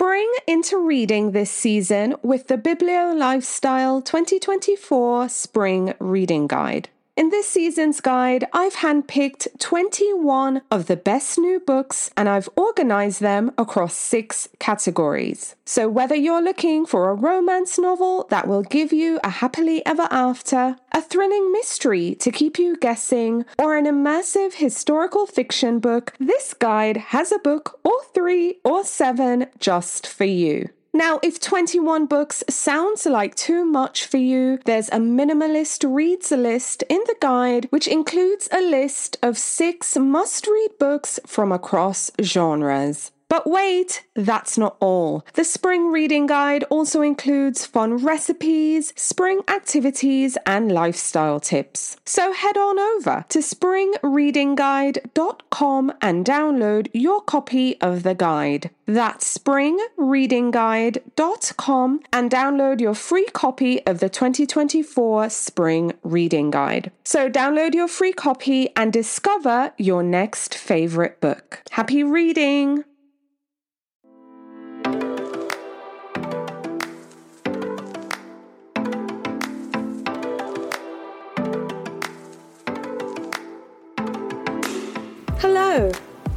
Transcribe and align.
spring 0.00 0.32
into 0.46 0.78
reading 0.78 1.32
this 1.32 1.50
season 1.50 2.14
with 2.22 2.46
the 2.46 2.56
Biblio 2.56 3.18
Lifestyle 3.18 4.00
2024 4.00 5.28
Spring 5.28 5.92
Reading 5.98 6.46
Guide. 6.46 6.88
In 7.18 7.30
this 7.30 7.48
season's 7.48 8.00
guide, 8.00 8.46
I've 8.52 8.76
handpicked 8.76 9.58
21 9.58 10.62
of 10.70 10.86
the 10.86 10.94
best 10.94 11.36
new 11.36 11.58
books 11.58 12.12
and 12.16 12.28
I've 12.28 12.48
organized 12.54 13.20
them 13.20 13.50
across 13.58 13.96
six 13.96 14.48
categories. 14.60 15.56
So, 15.64 15.88
whether 15.88 16.14
you're 16.14 16.40
looking 16.40 16.86
for 16.86 17.10
a 17.10 17.14
romance 17.14 17.76
novel 17.76 18.28
that 18.30 18.46
will 18.46 18.62
give 18.62 18.92
you 18.92 19.18
a 19.24 19.30
happily 19.30 19.84
ever 19.84 20.06
after, 20.12 20.76
a 20.92 21.02
thrilling 21.02 21.50
mystery 21.50 22.14
to 22.20 22.30
keep 22.30 22.56
you 22.56 22.76
guessing, 22.76 23.44
or 23.58 23.76
an 23.76 23.86
immersive 23.86 24.52
historical 24.52 25.26
fiction 25.26 25.80
book, 25.80 26.14
this 26.20 26.54
guide 26.54 26.98
has 27.08 27.32
a 27.32 27.40
book 27.40 27.80
or 27.82 28.00
three 28.14 28.60
or 28.64 28.84
seven 28.84 29.46
just 29.58 30.06
for 30.06 30.24
you. 30.24 30.68
Now, 30.98 31.20
if 31.22 31.38
21 31.38 32.06
books 32.06 32.42
sounds 32.50 33.06
like 33.06 33.36
too 33.36 33.64
much 33.64 34.04
for 34.04 34.16
you, 34.16 34.58
there's 34.64 34.88
a 34.88 34.98
minimalist 34.98 35.88
reads 35.88 36.32
list 36.32 36.82
in 36.88 36.98
the 37.06 37.14
guide, 37.20 37.68
which 37.70 37.86
includes 37.86 38.48
a 38.50 38.60
list 38.60 39.16
of 39.22 39.38
six 39.38 39.96
must 39.96 40.48
read 40.48 40.70
books 40.80 41.20
from 41.24 41.52
across 41.52 42.10
genres. 42.20 43.12
But 43.28 43.46
wait, 43.46 44.04
that's 44.14 44.56
not 44.56 44.78
all. 44.80 45.26
The 45.34 45.44
spring 45.44 45.92
reading 45.92 46.24
guide 46.26 46.64
also 46.70 47.02
includes 47.02 47.66
fun 47.66 47.98
recipes, 47.98 48.94
spring 48.96 49.42
activities, 49.48 50.38
and 50.46 50.72
lifestyle 50.72 51.38
tips. 51.38 51.98
So 52.06 52.32
head 52.32 52.56
on 52.56 52.78
over 52.78 53.26
to 53.28 53.40
springreadingguide.com 53.40 55.92
and 56.00 56.24
download 56.24 56.88
your 56.94 57.20
copy 57.20 57.78
of 57.80 58.02
the 58.02 58.14
guide. 58.14 58.70
That's 58.86 59.36
springreadingguide.com 59.36 62.00
and 62.10 62.30
download 62.30 62.80
your 62.80 62.94
free 62.94 63.26
copy 63.26 63.86
of 63.86 64.00
the 64.00 64.08
2024 64.08 65.28
Spring 65.28 65.92
Reading 66.02 66.50
Guide. 66.50 66.90
So 67.04 67.28
download 67.28 67.74
your 67.74 67.88
free 67.88 68.14
copy 68.14 68.70
and 68.74 68.90
discover 68.90 69.74
your 69.76 70.02
next 70.02 70.54
favorite 70.54 71.20
book. 71.20 71.60
Happy 71.70 72.02
reading! 72.02 72.84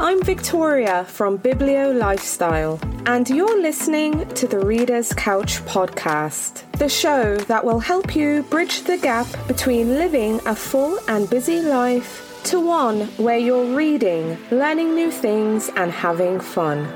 I'm 0.03 0.23
Victoria 0.23 1.05
from 1.05 1.38
Biblio 1.38 1.95
Lifestyle, 1.95 2.80
and 3.05 3.30
you're 3.30 3.61
listening 3.61 4.27
to 4.30 4.47
the 4.47 4.58
Reader's 4.58 5.13
Couch 5.13 5.59
podcast, 5.66 6.63
the 6.80 6.89
show 6.89 7.38
that 7.38 7.63
will 7.63 7.80
help 7.80 8.16
you 8.16 8.41
bridge 8.49 8.81
the 8.81 8.97
gap 8.97 9.27
between 9.47 9.89
living 9.89 10.41
a 10.47 10.55
full 10.55 10.97
and 11.08 11.30
busy 11.30 11.61
life 11.61 12.41
to 12.45 12.59
one 12.59 13.02
where 13.17 13.38
you're 13.38 13.75
reading, 13.75 14.39
learning 14.49 14.95
new 14.95 15.11
things, 15.11 15.69
and 15.75 15.91
having 15.91 16.39
fun. 16.39 16.88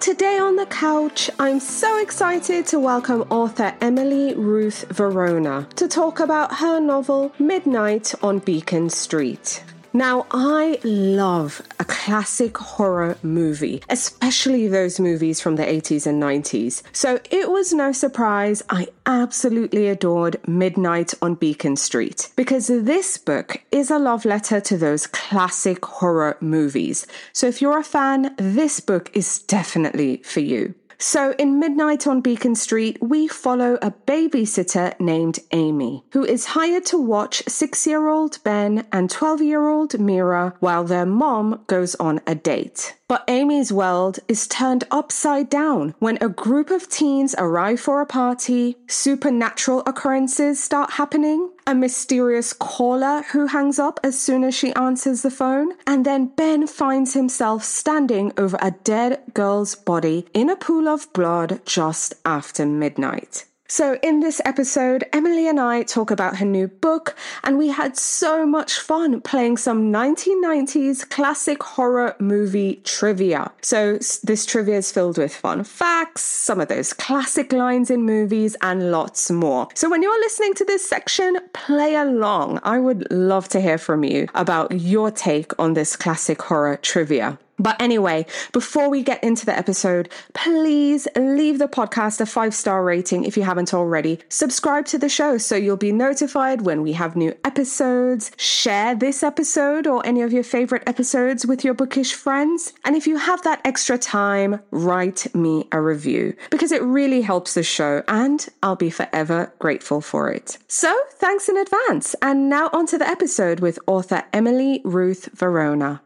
Today 0.00 0.38
on 0.38 0.56
the 0.56 0.64
couch, 0.64 1.28
I'm 1.38 1.60
so 1.60 2.00
excited 2.00 2.66
to 2.68 2.80
welcome 2.80 3.26
author 3.28 3.74
Emily 3.82 4.34
Ruth 4.34 4.86
Verona 4.88 5.68
to 5.76 5.86
talk 5.86 6.20
about 6.20 6.54
her 6.54 6.80
novel 6.80 7.34
Midnight 7.38 8.14
on 8.22 8.38
Beacon 8.38 8.88
Street. 8.88 9.62
Now, 9.96 10.26
I 10.32 10.80
love 10.82 11.62
a 11.78 11.84
classic 11.84 12.58
horror 12.58 13.16
movie, 13.22 13.80
especially 13.88 14.66
those 14.66 14.98
movies 14.98 15.40
from 15.40 15.54
the 15.54 15.62
80s 15.62 16.04
and 16.04 16.20
90s. 16.20 16.82
So 16.92 17.20
it 17.30 17.48
was 17.48 17.72
no 17.72 17.92
surprise 17.92 18.60
I 18.68 18.88
absolutely 19.06 19.86
adored 19.86 20.40
Midnight 20.48 21.14
on 21.22 21.36
Beacon 21.36 21.76
Street 21.76 22.32
because 22.34 22.66
this 22.66 23.16
book 23.18 23.62
is 23.70 23.88
a 23.88 24.00
love 24.00 24.24
letter 24.24 24.60
to 24.62 24.76
those 24.76 25.06
classic 25.06 25.84
horror 25.84 26.38
movies. 26.40 27.06
So 27.32 27.46
if 27.46 27.62
you're 27.62 27.78
a 27.78 27.84
fan, 27.84 28.34
this 28.36 28.80
book 28.80 29.16
is 29.16 29.38
definitely 29.42 30.22
for 30.24 30.40
you. 30.40 30.74
So, 31.06 31.34
in 31.38 31.58
Midnight 31.58 32.06
on 32.06 32.22
Beacon 32.22 32.54
Street, 32.54 32.96
we 33.02 33.28
follow 33.28 33.74
a 33.82 33.90
babysitter 33.90 34.98
named 34.98 35.38
Amy, 35.52 36.02
who 36.12 36.24
is 36.24 36.46
hired 36.46 36.86
to 36.86 36.98
watch 36.98 37.42
six 37.46 37.86
year 37.86 38.08
old 38.08 38.42
Ben 38.42 38.86
and 38.90 39.10
12 39.10 39.42
year 39.42 39.68
old 39.68 40.00
Mira 40.00 40.54
while 40.60 40.82
their 40.82 41.04
mom 41.04 41.60
goes 41.66 41.94
on 41.96 42.22
a 42.26 42.34
date. 42.34 42.94
But 43.06 43.24
Amy's 43.28 43.70
world 43.70 44.18
is 44.28 44.46
turned 44.46 44.84
upside 44.90 45.50
down 45.50 45.94
when 45.98 46.16
a 46.22 46.28
group 46.30 46.70
of 46.70 46.88
teens 46.88 47.34
arrive 47.36 47.80
for 47.80 48.00
a 48.00 48.06
party, 48.06 48.78
supernatural 48.88 49.82
occurrences 49.86 50.58
start 50.58 50.92
happening, 50.92 51.50
a 51.66 51.74
mysterious 51.74 52.52
caller 52.52 53.22
who 53.32 53.46
hangs 53.46 53.78
up 53.78 53.98
as 54.02 54.18
soon 54.18 54.44
as 54.44 54.54
she 54.54 54.74
answers 54.74 55.22
the 55.22 55.30
phone, 55.30 55.72
and 55.86 56.04
then 56.04 56.26
Ben 56.26 56.66
finds 56.66 57.14
himself 57.14 57.64
standing 57.64 58.32
over 58.36 58.58
a 58.60 58.72
dead 58.84 59.22
girl's 59.32 59.74
body 59.74 60.26
in 60.34 60.50
a 60.50 60.56
pool 60.56 60.88
of 60.88 61.12
blood 61.12 61.60
just 61.64 62.14
after 62.24 62.66
midnight. 62.66 63.46
So, 63.74 63.98
in 64.04 64.20
this 64.20 64.40
episode, 64.44 65.02
Emily 65.12 65.48
and 65.48 65.58
I 65.58 65.82
talk 65.82 66.12
about 66.12 66.36
her 66.36 66.46
new 66.46 66.68
book, 66.68 67.16
and 67.42 67.58
we 67.58 67.70
had 67.70 67.96
so 67.96 68.46
much 68.46 68.78
fun 68.78 69.20
playing 69.20 69.56
some 69.56 69.92
1990s 69.92 71.10
classic 71.10 71.60
horror 71.60 72.14
movie 72.20 72.76
trivia. 72.84 73.50
So, 73.62 73.98
this 74.22 74.46
trivia 74.46 74.76
is 74.76 74.92
filled 74.92 75.18
with 75.18 75.34
fun 75.34 75.64
facts, 75.64 76.22
some 76.22 76.60
of 76.60 76.68
those 76.68 76.92
classic 76.92 77.52
lines 77.52 77.90
in 77.90 78.04
movies, 78.04 78.56
and 78.62 78.92
lots 78.92 79.28
more. 79.28 79.66
So, 79.74 79.90
when 79.90 80.04
you're 80.04 80.20
listening 80.20 80.54
to 80.54 80.64
this 80.64 80.88
section, 80.88 81.36
play 81.52 81.96
along. 81.96 82.60
I 82.62 82.78
would 82.78 83.10
love 83.10 83.48
to 83.48 83.60
hear 83.60 83.78
from 83.78 84.04
you 84.04 84.28
about 84.36 84.70
your 84.70 85.10
take 85.10 85.50
on 85.58 85.74
this 85.74 85.96
classic 85.96 86.40
horror 86.42 86.76
trivia. 86.76 87.40
But 87.58 87.80
anyway, 87.80 88.26
before 88.52 88.88
we 88.90 89.02
get 89.02 89.22
into 89.22 89.46
the 89.46 89.56
episode, 89.56 90.08
please 90.32 91.06
leave 91.16 91.58
the 91.58 91.68
podcast 91.68 92.20
a 92.20 92.26
five 92.26 92.54
star 92.54 92.84
rating 92.84 93.24
if 93.24 93.36
you 93.36 93.44
haven't 93.44 93.72
already. 93.72 94.20
Subscribe 94.28 94.86
to 94.86 94.98
the 94.98 95.08
show 95.08 95.38
so 95.38 95.56
you'll 95.56 95.76
be 95.76 95.92
notified 95.92 96.62
when 96.62 96.82
we 96.82 96.92
have 96.92 97.16
new 97.16 97.34
episodes. 97.44 98.32
Share 98.36 98.94
this 98.94 99.22
episode 99.22 99.86
or 99.86 100.04
any 100.06 100.22
of 100.22 100.32
your 100.32 100.42
favorite 100.42 100.82
episodes 100.86 101.46
with 101.46 101.64
your 101.64 101.74
bookish 101.74 102.14
friends. 102.14 102.72
And 102.84 102.96
if 102.96 103.06
you 103.06 103.16
have 103.16 103.42
that 103.42 103.60
extra 103.64 103.98
time, 103.98 104.60
write 104.70 105.32
me 105.34 105.68
a 105.72 105.80
review 105.80 106.36
because 106.50 106.72
it 106.72 106.82
really 106.82 107.22
helps 107.22 107.54
the 107.54 107.62
show 107.62 108.02
and 108.08 108.46
I'll 108.62 108.76
be 108.76 108.90
forever 108.90 109.52
grateful 109.58 110.00
for 110.00 110.30
it. 110.30 110.58
So 110.68 110.94
thanks 111.12 111.48
in 111.48 111.56
advance. 111.56 112.14
And 112.20 112.48
now 112.48 112.70
on 112.72 112.86
to 112.86 112.98
the 112.98 113.08
episode 113.08 113.60
with 113.60 113.78
author 113.86 114.24
Emily 114.32 114.80
Ruth 114.84 115.28
Verona. 115.34 116.03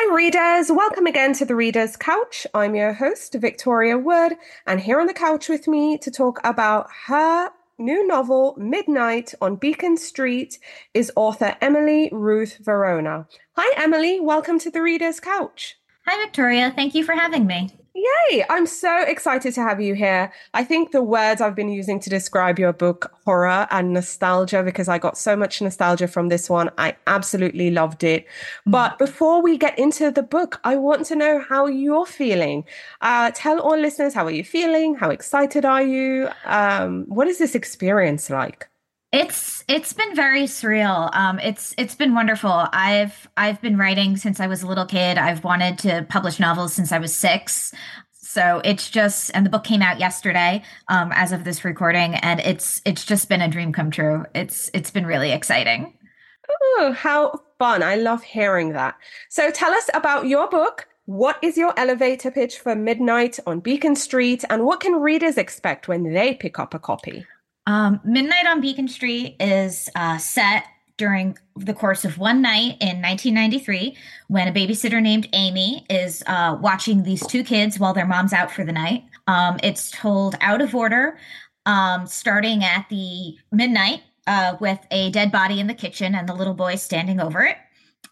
Hi, 0.00 0.14
readers. 0.14 0.70
Welcome 0.70 1.06
again 1.06 1.32
to 1.32 1.44
the 1.44 1.56
Reader's 1.56 1.96
Couch. 1.96 2.46
I'm 2.54 2.76
your 2.76 2.92
host, 2.92 3.34
Victoria 3.34 3.98
Wood, 3.98 4.34
and 4.64 4.78
here 4.78 5.00
on 5.00 5.08
the 5.08 5.12
couch 5.12 5.48
with 5.48 5.66
me 5.66 5.98
to 5.98 6.08
talk 6.08 6.38
about 6.44 6.86
her 7.06 7.50
new 7.78 8.06
novel, 8.06 8.54
Midnight 8.56 9.34
on 9.40 9.56
Beacon 9.56 9.96
Street, 9.96 10.60
is 10.94 11.10
author 11.16 11.56
Emily 11.60 12.10
Ruth 12.12 12.58
Verona. 12.60 13.26
Hi, 13.56 13.74
Emily. 13.76 14.20
Welcome 14.20 14.60
to 14.60 14.70
the 14.70 14.82
Reader's 14.82 15.18
Couch. 15.18 15.76
Hi, 16.06 16.24
Victoria. 16.24 16.72
Thank 16.76 16.94
you 16.94 17.02
for 17.02 17.16
having 17.16 17.48
me. 17.48 17.68
Yay! 17.98 18.44
I'm 18.48 18.66
so 18.66 19.02
excited 19.02 19.54
to 19.54 19.62
have 19.62 19.80
you 19.80 19.94
here. 19.94 20.32
I 20.54 20.62
think 20.62 20.92
the 20.92 21.02
words 21.02 21.40
I've 21.40 21.56
been 21.56 21.68
using 21.68 21.98
to 22.00 22.10
describe 22.10 22.58
your 22.58 22.72
book, 22.72 23.12
horror 23.24 23.66
and 23.70 23.92
nostalgia, 23.92 24.62
because 24.62 24.88
I 24.88 24.98
got 24.98 25.18
so 25.18 25.34
much 25.34 25.60
nostalgia 25.60 26.06
from 26.06 26.28
this 26.28 26.48
one. 26.48 26.70
I 26.78 26.94
absolutely 27.08 27.70
loved 27.70 28.04
it. 28.04 28.24
Mm-hmm. 28.24 28.70
But 28.70 28.98
before 28.98 29.42
we 29.42 29.58
get 29.58 29.76
into 29.78 30.12
the 30.12 30.22
book, 30.22 30.60
I 30.62 30.76
want 30.76 31.06
to 31.06 31.16
know 31.16 31.40
how 31.40 31.66
you're 31.66 32.06
feeling. 32.06 32.64
Uh, 33.00 33.32
tell 33.34 33.58
all 33.58 33.76
listeners 33.76 34.14
how 34.14 34.26
are 34.26 34.30
you 34.30 34.44
feeling? 34.44 34.94
How 34.94 35.10
excited 35.10 35.64
are 35.64 35.82
you? 35.82 36.28
Um, 36.44 37.04
what 37.08 37.26
is 37.26 37.38
this 37.38 37.56
experience 37.56 38.30
like? 38.30 38.68
It's 39.10 39.64
it's 39.68 39.94
been 39.94 40.14
very 40.14 40.42
surreal. 40.42 41.14
Um, 41.14 41.38
it's 41.38 41.74
it's 41.78 41.94
been 41.94 42.14
wonderful. 42.14 42.68
I've 42.72 43.26
I've 43.38 43.60
been 43.62 43.78
writing 43.78 44.18
since 44.18 44.38
I 44.38 44.46
was 44.46 44.62
a 44.62 44.66
little 44.66 44.84
kid. 44.84 45.16
I've 45.16 45.44
wanted 45.44 45.78
to 45.78 46.06
publish 46.10 46.38
novels 46.38 46.74
since 46.74 46.92
I 46.92 46.98
was 46.98 47.14
six. 47.14 47.72
So 48.12 48.60
it's 48.64 48.90
just 48.90 49.30
and 49.32 49.46
the 49.46 49.50
book 49.50 49.64
came 49.64 49.80
out 49.80 49.98
yesterday 49.98 50.62
um, 50.88 51.10
as 51.14 51.32
of 51.32 51.44
this 51.44 51.64
recording, 51.64 52.16
and 52.16 52.40
it's 52.40 52.82
it's 52.84 53.06
just 53.06 53.30
been 53.30 53.40
a 53.40 53.48
dream 53.48 53.72
come 53.72 53.90
true. 53.90 54.26
It's 54.34 54.70
it's 54.74 54.90
been 54.90 55.06
really 55.06 55.32
exciting. 55.32 55.94
Oh, 56.50 56.92
how 56.92 57.40
fun! 57.58 57.82
I 57.82 57.94
love 57.96 58.22
hearing 58.22 58.74
that. 58.74 58.96
So 59.30 59.50
tell 59.50 59.72
us 59.72 59.88
about 59.94 60.26
your 60.26 60.50
book. 60.50 60.86
What 61.06 61.38
is 61.42 61.56
your 61.56 61.72
elevator 61.78 62.30
pitch 62.30 62.58
for 62.58 62.76
Midnight 62.76 63.38
on 63.46 63.60
Beacon 63.60 63.96
Street, 63.96 64.44
and 64.50 64.66
what 64.66 64.80
can 64.80 65.00
readers 65.00 65.38
expect 65.38 65.88
when 65.88 66.12
they 66.12 66.34
pick 66.34 66.58
up 66.58 66.74
a 66.74 66.78
copy? 66.78 67.24
Um, 67.68 68.00
Midnight 68.02 68.46
on 68.46 68.62
Beacon 68.62 68.88
Street 68.88 69.36
is 69.38 69.90
uh, 69.94 70.16
set 70.16 70.64
during 70.96 71.36
the 71.54 71.74
course 71.74 72.06
of 72.06 72.16
one 72.16 72.40
night 72.40 72.78
in 72.80 73.02
1993 73.02 73.94
when 74.28 74.48
a 74.48 74.52
babysitter 74.52 75.02
named 75.02 75.28
Amy 75.34 75.84
is 75.90 76.22
uh, 76.26 76.56
watching 76.62 77.02
these 77.02 77.24
two 77.26 77.44
kids 77.44 77.78
while 77.78 77.92
their 77.92 78.06
mom's 78.06 78.32
out 78.32 78.50
for 78.50 78.64
the 78.64 78.72
night. 78.72 79.04
Um, 79.26 79.58
it's 79.62 79.90
told 79.90 80.34
out 80.40 80.62
of 80.62 80.74
order, 80.74 81.18
um, 81.66 82.06
starting 82.06 82.64
at 82.64 82.86
the 82.88 83.36
midnight 83.52 84.00
uh, 84.26 84.56
with 84.60 84.78
a 84.90 85.10
dead 85.10 85.30
body 85.30 85.60
in 85.60 85.66
the 85.66 85.74
kitchen 85.74 86.14
and 86.14 86.26
the 86.26 86.34
little 86.34 86.54
boy 86.54 86.76
standing 86.76 87.20
over 87.20 87.42
it 87.42 87.58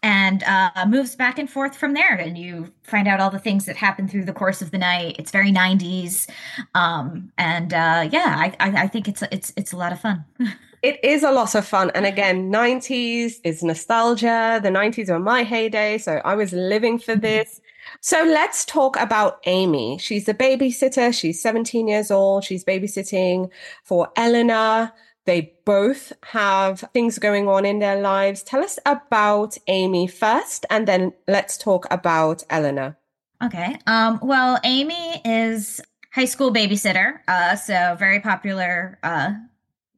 and 0.03 0.43
uh, 0.43 0.85
moves 0.87 1.15
back 1.15 1.39
and 1.39 1.49
forth 1.49 1.75
from 1.75 1.93
there. 1.93 2.15
And 2.15 2.37
you 2.37 2.73
find 2.83 3.07
out 3.07 3.19
all 3.19 3.29
the 3.29 3.39
things 3.39 3.65
that 3.65 3.75
happen 3.75 4.07
through 4.07 4.25
the 4.25 4.33
course 4.33 4.61
of 4.61 4.71
the 4.71 4.77
night. 4.77 5.15
It's 5.19 5.31
very 5.31 5.51
90s, 5.51 6.29
um, 6.75 7.31
and 7.37 7.73
uh, 7.73 8.09
yeah, 8.11 8.35
I, 8.37 8.55
I, 8.59 8.83
I, 8.83 8.87
think 8.87 9.07
it's 9.07 9.23
it's 9.31 9.53
it's 9.55 9.71
a 9.71 9.77
lot 9.77 9.91
of 9.91 9.99
fun. 9.99 10.25
it 10.81 11.03
is 11.03 11.23
a 11.23 11.31
lot 11.31 11.55
of 11.55 11.65
fun, 11.65 11.91
and 11.95 12.05
again, 12.05 12.51
90s 12.51 13.35
is 13.43 13.63
nostalgia. 13.63 14.59
The 14.61 14.69
90s 14.69 15.09
were 15.09 15.19
my 15.19 15.43
heyday, 15.43 15.97
so 15.97 16.21
I 16.23 16.35
was 16.35 16.53
living 16.53 16.99
for 16.99 17.13
mm-hmm. 17.13 17.21
this. 17.21 17.61
So 18.01 18.23
let's 18.23 18.65
talk 18.65 18.97
about 18.97 19.39
Amy. 19.45 19.97
She's 19.97 20.27
a 20.27 20.33
babysitter. 20.33 21.17
She's 21.17 21.41
17 21.41 21.87
years 21.87 22.11
old. 22.11 22.43
She's 22.43 22.63
babysitting 22.63 23.49
for 23.83 24.09
Eleanor. 24.15 24.91
They 25.27 25.53
both 25.65 26.13
have 26.23 26.85
things 26.93 27.19
going 27.19 27.49
on 27.49 27.65
in 27.65 27.79
their 27.79 28.01
lives. 28.01 28.41
Tell 28.43 28.63
us 28.63 28.79
about 28.85 29.57
Amy 29.67 30.07
first, 30.07 30.65
and 30.69 30.87
then 30.87 31.11
let's 31.27 31.57
talk 31.57 31.85
about 31.91 32.43
Eleanor. 32.49 32.97
Okay. 33.43 33.77
Um, 33.85 34.19
well, 34.23 34.57
Amy 34.63 35.21
is 35.25 35.81
high 36.13 36.25
school 36.25 36.51
babysitter, 36.51 37.19
uh, 37.27 37.57
so 37.57 37.97
very 37.99 38.21
popular 38.21 38.97
uh, 39.03 39.33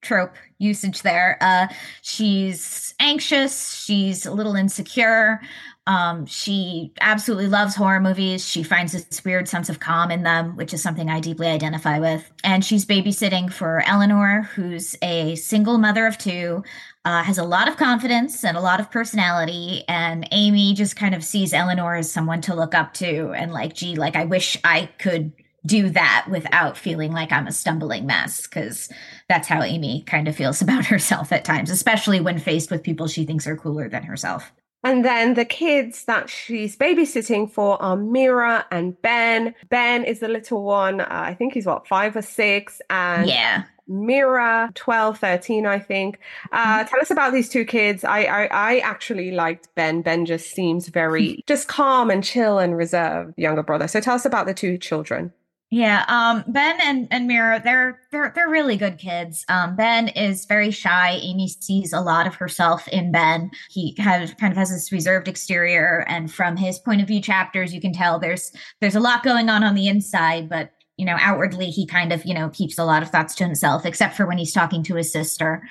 trope 0.02 0.34
usage 0.58 1.04
there. 1.04 1.38
Uh, 1.42 1.68
she's 2.02 2.96
anxious. 3.00 3.84
She's 3.86 4.26
a 4.26 4.34
little 4.34 4.56
insecure. 4.56 5.42
Um, 5.90 6.28
she 6.28 6.94
absolutely 7.02 7.48
loves 7.48 7.74
horror 7.76 8.00
movies. 8.00 8.48
She 8.48 8.62
finds 8.62 8.92
this 8.92 9.26
weird 9.26 9.48
sense 9.48 9.70
of 9.70 9.80
calm 9.80 10.12
in 10.12 10.22
them, 10.22 10.56
which 10.56 10.72
is 10.72 10.84
something 10.84 11.10
I 11.10 11.20
deeply 11.20 11.48
identify 11.48 11.98
with. 11.98 12.32
And 12.44 12.64
she's 12.64 12.86
babysitting 12.86 13.52
for 13.52 13.82
Eleanor, 13.88 14.44
who's 14.54 14.96
a 15.02 15.34
single 15.34 15.80
mother 15.80 16.06
of 16.06 16.20
two, 16.20 16.64
uh, 17.06 17.24
has 17.24 17.40
a 17.40 17.44
lot 17.44 17.68
of 17.68 17.78
confidence 17.78 18.46
and 18.46 18.56
a 18.56 18.62
lot 18.62 18.80
of 18.80 18.92
personality. 18.92 19.84
And 19.88 20.28
Amy 20.32 20.76
just 20.76 20.96
kind 20.96 21.16
of 21.16 21.24
sees 21.24 21.56
Eleanor 21.56 21.96
as 21.96 22.12
someone 22.12 22.42
to 22.42 22.54
look 22.54 22.76
up 22.76 22.94
to 22.96 23.32
and 23.32 23.52
like, 23.52 23.74
gee, 23.74 23.96
like, 23.96 24.16
I 24.16 24.26
wish 24.26 24.60
I 24.64 24.92
could 25.00 25.34
do 25.66 25.90
that 25.90 26.28
without 26.30 26.78
feeling 26.78 27.12
like 27.14 27.32
I'm 27.32 27.48
a 27.48 27.52
stumbling 27.52 28.06
mess 28.06 28.46
because 28.46 28.90
that's 29.28 29.48
how 29.48 29.64
Amy 29.64 30.04
kind 30.04 30.28
of 30.28 30.36
feels 30.36 30.62
about 30.62 30.86
herself 30.86 31.32
at 31.32 31.46
times, 31.46 31.72
especially 31.72 32.20
when 32.20 32.38
faced 32.38 32.70
with 32.70 32.84
people 32.84 33.08
she 33.08 33.26
thinks 33.26 33.48
are 33.48 33.58
cooler 33.58 33.90
than 33.90 34.04
herself. 34.04 34.52
And 34.84 35.04
then 35.04 35.34
the 35.34 35.46
kids 35.46 36.06
that 36.06 36.30
she's 36.30 36.78
babysitting 36.78 37.52
for 37.52 37.82
are 37.82 37.98
Mira 37.98 38.66
and 38.72 39.00
Ben. 39.02 39.54
Ben 39.70 40.06
is 40.06 40.20
the 40.20 40.30
little 40.30 40.64
one. 40.64 41.02
Uh, 41.02 41.08
I 41.10 41.34
think 41.34 41.54
he's 41.54 41.66
what, 41.66 41.88
five 41.88 42.16
or 42.16 42.22
six? 42.22 42.82
And 42.90 43.28
yeah. 43.28 43.64
Mira, 43.90 44.72
12, 44.76 45.18
13, 45.18 45.66
I 45.66 45.80
think. 45.80 46.20
Uh, 46.52 46.80
mm-hmm. 46.80 46.88
Tell 46.88 47.02
us 47.02 47.12
about 47.12 47.34
these 47.34 47.50
two 47.50 47.66
kids. 47.66 48.04
I, 48.04 48.22
I, 48.22 48.46
I 48.46 48.80
actually 48.80 49.32
liked 49.32 49.74
Ben. 49.76 50.02
Ben 50.02 50.26
just 50.26 50.52
seems 50.52 50.88
very 50.88 51.44
just 51.48 51.68
calm 51.68 52.10
and 52.10 52.24
chill 52.24 52.60
and 52.60 52.78
reserved, 52.78 53.34
younger 53.38 53.64
brother. 53.64 53.88
So 53.88 54.00
tell 54.00 54.16
us 54.16 54.26
about 54.26 54.46
the 54.46 54.54
two 54.54 54.78
children. 54.78 55.34
Yeah, 55.72 56.04
um, 56.08 56.44
Ben 56.52 56.80
and, 56.82 57.08
and 57.12 57.28
Mira, 57.28 57.62
they're 57.64 58.00
they're 58.12 58.32
they're 58.34 58.50
really 58.50 58.76
good 58.76 58.98
kids. 58.98 59.46
Um, 59.50 59.76
ben 59.76 60.08
is 60.08 60.46
very 60.46 60.72
shy. 60.72 61.20
Amy 61.22 61.48
sees 61.48 61.94
a 61.94 62.02
lot 62.02 62.26
of 62.26 62.34
herself 62.34 62.88
in 62.88 63.12
Ben. 63.12 63.52
He 63.70 63.96
of 64.00 64.36
kind 64.38 64.52
of 64.52 64.58
has 64.58 64.72
this 64.72 64.92
reserved 64.92 65.28
exterior, 65.28 66.06
and 66.08 66.34
from 66.34 66.58
his 66.58 66.80
point 66.80 67.02
of 67.02 67.08
view 67.08 67.22
chapters, 67.22 67.72
you 67.72 67.80
can 67.80 67.94
tell 67.94 68.18
there's 68.18 68.52
there's 68.82 68.96
a 68.96 69.00
lot 69.00 69.22
going 69.22 69.48
on 69.48 69.64
on 69.64 69.76
the 69.76 69.88
inside, 69.88 70.50
but 70.50 70.72
you 70.98 71.06
know 71.06 71.18
outwardly 71.20 71.68
he 71.68 71.86
kind 71.86 72.12
of 72.12 72.26
you 72.26 72.34
know 72.34 72.50
keeps 72.50 72.80
a 72.80 72.86
lot 72.86 73.04
of 73.04 73.12
thoughts 73.12 73.36
to 73.36 73.44
himself, 73.44 73.86
except 73.86 74.18
for 74.18 74.26
when 74.26 74.40
he's 74.40 74.54
talking 74.54 74.82
to 74.84 74.96
his 74.96 75.12
sister. 75.12 75.62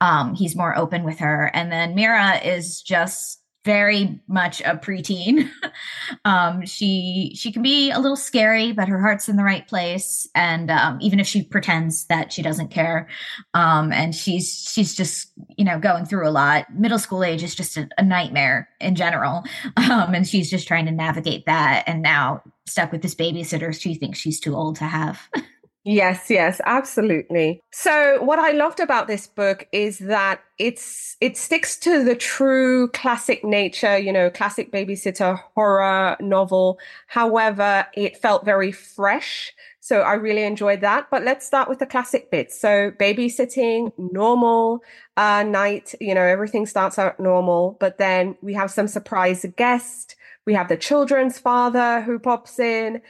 Um, 0.00 0.34
he's 0.34 0.56
more 0.56 0.76
open 0.76 1.04
with 1.04 1.20
her, 1.20 1.52
and 1.54 1.70
then 1.70 1.94
Mira 1.94 2.38
is 2.38 2.82
just 2.82 3.43
very 3.64 4.20
much 4.28 4.60
a 4.60 4.76
preteen. 4.76 5.50
um, 6.24 6.64
she 6.66 7.32
she 7.34 7.50
can 7.50 7.62
be 7.62 7.90
a 7.90 7.98
little 7.98 8.16
scary, 8.16 8.72
but 8.72 8.88
her 8.88 9.00
heart's 9.00 9.28
in 9.28 9.36
the 9.36 9.44
right 9.44 9.66
place. 9.66 10.28
And 10.34 10.70
um, 10.70 10.98
even 11.00 11.18
if 11.18 11.26
she 11.26 11.42
pretends 11.42 12.04
that 12.06 12.32
she 12.32 12.42
doesn't 12.42 12.68
care, 12.68 13.08
um, 13.54 13.92
and 13.92 14.14
she's 14.14 14.70
she's 14.70 14.94
just 14.94 15.32
you 15.56 15.64
know 15.64 15.78
going 15.78 16.04
through 16.04 16.28
a 16.28 16.30
lot. 16.30 16.66
Middle 16.74 16.98
school 16.98 17.24
age 17.24 17.42
is 17.42 17.54
just 17.54 17.76
a, 17.76 17.88
a 17.96 18.02
nightmare 18.02 18.68
in 18.80 18.94
general, 18.94 19.44
um, 19.76 20.14
and 20.14 20.28
she's 20.28 20.50
just 20.50 20.68
trying 20.68 20.86
to 20.86 20.92
navigate 20.92 21.46
that. 21.46 21.84
And 21.86 22.02
now 22.02 22.42
stuck 22.66 22.92
with 22.92 23.02
this 23.02 23.14
babysitter 23.14 23.78
she 23.78 23.94
thinks 23.94 24.18
she's 24.18 24.40
too 24.40 24.54
old 24.54 24.76
to 24.76 24.84
have. 24.84 25.28
Yes, 25.86 26.30
yes, 26.30 26.62
absolutely. 26.64 27.60
So 27.70 28.22
what 28.22 28.38
I 28.38 28.52
loved 28.52 28.80
about 28.80 29.06
this 29.06 29.26
book 29.26 29.68
is 29.70 29.98
that 29.98 30.40
it's 30.56 31.14
it 31.20 31.36
sticks 31.36 31.76
to 31.80 32.02
the 32.02 32.16
true 32.16 32.88
classic 32.88 33.44
nature, 33.44 33.98
you 33.98 34.10
know, 34.10 34.30
classic 34.30 34.72
babysitter 34.72 35.38
horror 35.54 36.16
novel. 36.20 36.78
However, 37.08 37.86
it 37.94 38.16
felt 38.16 38.46
very 38.46 38.72
fresh. 38.72 39.52
So 39.80 40.00
I 40.00 40.14
really 40.14 40.44
enjoyed 40.44 40.80
that. 40.80 41.08
But 41.10 41.22
let's 41.22 41.46
start 41.46 41.68
with 41.68 41.80
the 41.80 41.86
classic 41.86 42.30
bits. 42.30 42.58
So 42.58 42.90
babysitting, 42.92 43.92
normal 43.98 44.80
uh, 45.18 45.42
night, 45.42 45.94
you 46.00 46.14
know, 46.14 46.22
everything 46.22 46.64
starts 46.64 46.98
out 46.98 47.20
normal, 47.20 47.76
but 47.78 47.98
then 47.98 48.36
we 48.40 48.54
have 48.54 48.70
some 48.70 48.88
surprise 48.88 49.44
guest 49.58 50.16
we 50.46 50.54
have 50.54 50.68
the 50.68 50.76
children's 50.76 51.38
father 51.38 52.02
who 52.02 52.18
pops 52.18 52.58
in, 52.58 53.00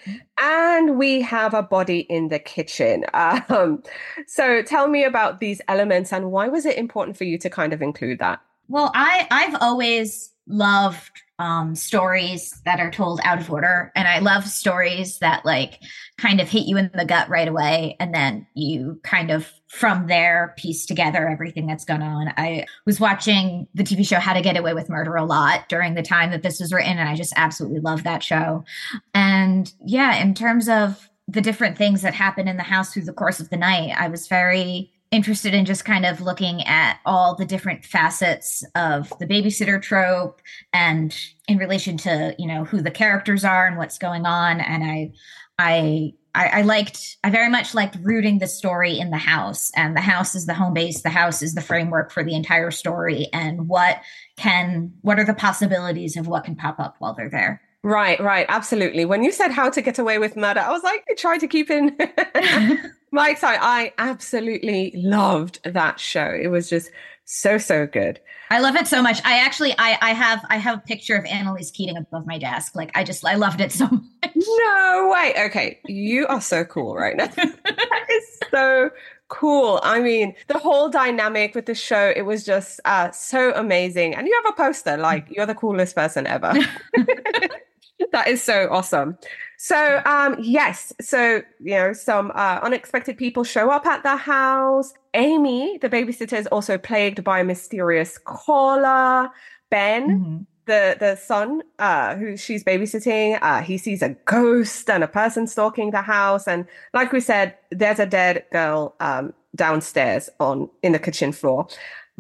and 0.41 0.97
we 0.97 1.21
have 1.23 1.55
a 1.55 1.63
body 1.63 2.01
in 2.01 2.29
the 2.29 2.39
kitchen. 2.39 3.05
Um, 3.49 3.83
so 4.27 4.63
tell 4.63 4.89
me 4.89 5.05
about 5.05 5.39
these 5.39 5.61
elements 5.69 6.13
and 6.13 6.31
why 6.33 6.49
was 6.49 6.67
it 6.67 6.77
important 6.77 7.17
for 7.17 7.25
you 7.25 7.39
to 7.39 7.51
kind 7.51 7.73
of 7.73 7.83
include 7.83 8.19
that? 8.19 8.41
Well, 8.69 8.91
I 8.95 9.27
I've 9.31 9.57
always 9.61 10.33
loved 10.47 11.23
um, 11.39 11.75
stories 11.75 12.61
that 12.65 12.79
are 12.79 12.91
told 12.91 13.21
out 13.25 13.41
of 13.41 13.51
order. 13.51 13.91
And 13.97 14.07
I 14.07 14.21
love 14.21 14.47
stories 14.47 15.19
that 15.19 15.45
like 15.45 15.81
kind 16.17 16.41
of 16.41 16.49
hit 16.49 16.67
you 16.67 16.77
in 16.77 16.91
the 16.95 17.05
gut 17.05 17.29
right 17.29 17.49
away. 17.49 17.97
And 17.99 18.15
then 18.15 18.47
you 18.55 19.01
kind 19.03 19.31
of 19.31 19.51
from 19.69 20.07
there 20.07 20.55
piece 20.57 20.87
together 20.87 21.29
everything 21.29 21.67
that's 21.67 21.85
gone 21.85 22.03
on. 22.03 22.33
I 22.37 22.67
was 22.87 23.01
watching 23.01 23.67
the 23.75 23.83
TV 23.83 24.07
show 24.07 24.21
How 24.21 24.33
to 24.33 24.43
Get 24.43 24.57
Away 24.57 24.75
with 24.75 24.89
Murder 24.89 25.17
a 25.17 25.25
lot 25.25 25.69
during 25.69 25.95
the 25.95 26.03
time 26.03 26.31
that 26.31 26.45
this 26.45 26.61
was 26.61 26.73
written. 26.73 26.99
And 26.99 27.09
I 27.09 27.17
just 27.17 27.33
absolutely 27.37 27.81
love 27.81 28.05
that 28.05 28.23
show. 28.23 28.65
And 29.13 29.73
yeah, 29.85 30.23
in 30.23 30.35
terms 30.35 30.69
of 30.69 31.09
the 31.27 31.41
different 31.41 31.77
things 31.77 32.03
that 32.03 32.15
happen 32.15 32.47
in 32.47 32.59
the 32.59 32.63
house 32.63 32.93
through 32.93 33.05
the 33.05 33.13
course 33.13 33.41
of 33.41 33.51
the 33.51 33.57
night, 33.57 33.93
I 33.99 34.09
was 34.09 34.29
very 34.29 34.93
interested 35.11 35.55
in 35.55 35.65
just 35.65 35.85
kind 35.85 36.05
of 36.05 36.21
looking 36.21 36.63
at 36.63 36.99
all 37.07 37.35
the 37.37 37.45
different 37.45 37.85
facets 37.85 38.65
of 38.75 39.13
the 39.21 39.27
babysitter 39.27 39.81
trope 39.81 40.41
and 40.73 41.17
in 41.47 41.59
relation 41.59 41.97
to 41.97 42.35
you 42.39 42.47
know 42.47 42.65
who 42.65 42.81
the 42.81 42.91
characters 42.91 43.45
are 43.45 43.67
and 43.67 43.77
what's 43.77 43.99
going 43.99 44.27
on 44.27 44.61
and 44.61 44.83
i 44.83 45.13
i 45.59 46.13
I, 46.37 46.63
liked, 46.63 47.17
I 47.23 47.31
very 47.31 47.49
much 47.49 47.75
liked 47.75 47.97
rooting 48.03 48.41
the 48.41 48.49
story 48.49 48.99
in 48.99 49.11
the 49.11 49.19
house, 49.19 49.71
and 49.77 49.97
the 49.97 50.01
house 50.01 50.35
is 50.35 50.47
the 50.47 50.55
home 50.55 50.75
base. 50.75 51.03
The 51.03 51.09
house 51.09 51.43
is 51.43 51.55
the 51.55 51.61
framework 51.61 52.11
for 52.11 52.25
the 52.25 52.35
entire 52.35 52.73
story, 52.73 53.29
and 53.33 53.69
what 53.69 54.01
can, 54.37 54.93
what 55.03 55.21
are 55.21 55.25
the 55.25 55.33
possibilities 55.33 56.17
of 56.17 56.27
what 56.27 56.43
can 56.43 56.57
pop 56.57 56.81
up 56.81 56.97
while 56.99 57.15
they're 57.15 57.31
there. 57.31 57.63
Right, 57.85 58.19
right, 58.19 58.47
absolutely. 58.49 59.05
When 59.05 59.23
you 59.23 59.31
said 59.31 59.51
how 59.51 59.69
to 59.69 59.83
get 59.83 59.99
away 59.99 60.17
with 60.17 60.37
murder, 60.37 60.61
I 60.61 60.71
was 60.71 60.83
like, 60.83 61.05
try 61.19 61.37
to 61.37 61.47
keep 61.47 61.71
in 61.71 61.95
my 63.11 63.35
side. 63.35 63.59
I 63.61 63.93
absolutely 63.99 64.91
loved 64.97 65.61
that 65.65 66.01
show. 66.01 66.31
It 66.31 66.49
was 66.49 66.71
just 66.71 66.91
so 67.27 67.59
so 67.59 67.87
good. 67.87 68.21
I 68.49 68.61
love 68.61 68.75
it 68.77 68.87
so 68.87 69.03
much. 69.03 69.21
I 69.27 69.39
actually, 69.39 69.75
I, 69.77 69.99
I 70.01 70.15
have, 70.15 70.47
I 70.49 70.57
have 70.57 70.79
a 70.79 70.81
picture 70.81 71.15
of 71.15 71.27
Annalise 71.27 71.71
Keating 71.71 71.99
above 71.99 72.27
my 72.27 72.39
desk. 72.39 72.75
Like, 72.75 72.91
I 72.95 73.05
just, 73.05 73.25
I 73.25 73.35
loved 73.35 73.61
it 73.61 73.71
so 73.71 73.87
much. 73.87 74.33
No 74.35 75.11
way. 75.13 75.35
Okay, 75.47 75.79
you 75.85 76.27
are 76.29 76.41
so 76.41 76.65
cool 76.65 76.95
right 76.95 77.17
now. 77.17 77.27
that 77.37 78.07
is 78.11 78.41
so 78.51 78.91
cool. 79.29 79.81
I 79.83 80.01
mean, 80.01 80.35
the 80.49 80.59
whole 80.59 80.89
dynamic 80.89 81.55
with 81.55 81.67
the 81.67 81.75
show, 81.75 82.13
it 82.15 82.23
was 82.23 82.45
just 82.45 82.81
uh, 82.87 83.11
so 83.11 83.53
amazing. 83.55 84.15
And 84.15 84.27
you 84.27 84.43
have 84.43 84.55
a 84.55 84.57
poster, 84.57 84.97
like 84.97 85.27
you're 85.31 85.47
the 85.47 85.55
coolest 85.55 85.95
person 85.95 86.27
ever. 86.27 86.55
that 88.13 88.29
is 88.29 88.43
so 88.43 88.69
awesome. 88.71 89.17
So, 89.59 90.03
um, 90.05 90.37
yes, 90.41 90.93
so 91.01 91.43
you 91.61 91.75
know, 91.75 91.93
some 91.93 92.33
uh, 92.35 92.61
unexpected 92.63 93.17
people 93.17 93.45
show 93.45 93.71
up 93.71 93.87
at 93.87 94.03
the 94.03 94.17
house. 94.17 94.93
Amy, 95.15 95.79
the 95.79 95.89
babysitter, 95.89 96.39
is 96.39 96.47
also 96.49 96.77
plagued 96.77 97.25
by 97.25 97.41
a 97.41 97.45
mysterious 97.45 98.19
caller. 98.19 99.31
Ben, 99.71 100.09
mm-hmm. 100.09 100.37
the 100.67 100.97
the 100.99 101.17
son, 101.17 101.63
uh, 101.79 102.15
who 102.17 102.37
she's 102.37 102.65
babysitting, 102.65 103.39
uh, 103.41 103.63
he 103.63 103.79
sees 103.79 104.03
a 104.03 104.11
ghost 104.27 104.91
and 104.91 105.03
a 105.03 105.09
person 105.09 105.47
stalking 105.47 105.91
the 105.91 106.03
house. 106.03 106.47
And 106.47 106.67
like 106.93 107.13
we 107.13 107.21
said, 107.21 107.57
there's 107.71 107.99
a 107.99 108.07
dead 108.07 108.45
girl 108.53 108.95
um, 109.01 109.33
downstairs 109.55 110.29
on 110.41 110.69
in 110.83 110.93
the 110.93 110.99
kitchen 110.99 111.33
floor. 111.33 111.69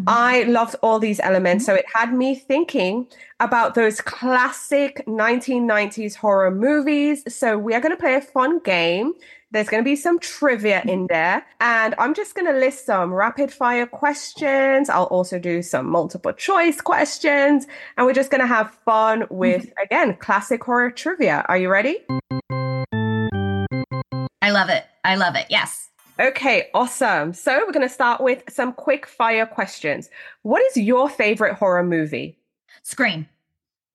Mm-hmm. 0.00 0.08
I 0.08 0.42
loved 0.42 0.74
all 0.82 0.98
these 0.98 1.20
elements. 1.20 1.64
Mm-hmm. 1.64 1.72
So 1.72 1.78
it 1.78 1.86
had 1.94 2.12
me 2.12 2.34
thinking 2.34 3.06
about 3.38 3.74
those 3.74 4.00
classic 4.00 5.04
1990s 5.06 6.16
horror 6.16 6.50
movies. 6.50 7.22
So 7.28 7.56
we 7.56 7.74
are 7.74 7.80
going 7.80 7.94
to 7.94 8.00
play 8.00 8.14
a 8.14 8.20
fun 8.20 8.58
game. 8.60 9.12
There's 9.52 9.68
going 9.68 9.84
to 9.84 9.88
be 9.88 9.94
some 9.94 10.18
trivia 10.18 10.82
in 10.82 10.88
mm-hmm. 10.88 11.06
there. 11.10 11.46
And 11.60 11.94
I'm 11.98 12.12
just 12.12 12.34
going 12.34 12.52
to 12.52 12.58
list 12.58 12.86
some 12.86 13.14
rapid 13.14 13.52
fire 13.52 13.86
questions. 13.86 14.90
I'll 14.90 15.04
also 15.04 15.38
do 15.38 15.62
some 15.62 15.88
multiple 15.88 16.32
choice 16.32 16.80
questions. 16.80 17.68
And 17.96 18.04
we're 18.04 18.14
just 18.14 18.32
going 18.32 18.40
to 18.40 18.48
have 18.48 18.76
fun 18.84 19.26
with, 19.30 19.72
again, 19.80 20.16
classic 20.16 20.64
horror 20.64 20.90
trivia. 20.90 21.44
Are 21.48 21.56
you 21.56 21.68
ready? 21.68 21.98
I 24.42 24.50
love 24.50 24.70
it. 24.70 24.84
I 25.04 25.14
love 25.14 25.36
it. 25.36 25.46
Yes. 25.50 25.88
Okay, 26.20 26.68
awesome. 26.74 27.32
So 27.32 27.58
we're 27.58 27.72
going 27.72 27.86
to 27.86 27.92
start 27.92 28.20
with 28.20 28.44
some 28.48 28.72
quick 28.72 29.06
fire 29.06 29.46
questions. 29.46 30.08
What 30.42 30.62
is 30.62 30.76
your 30.76 31.08
favorite 31.08 31.54
horror 31.54 31.82
movie? 31.82 32.38
Scream. 32.82 33.28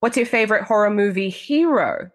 What's 0.02 0.18
your 0.18 0.26
favorite 0.26 0.64
horror 0.64 0.90
movie 0.90 1.30
hero? 1.30 2.12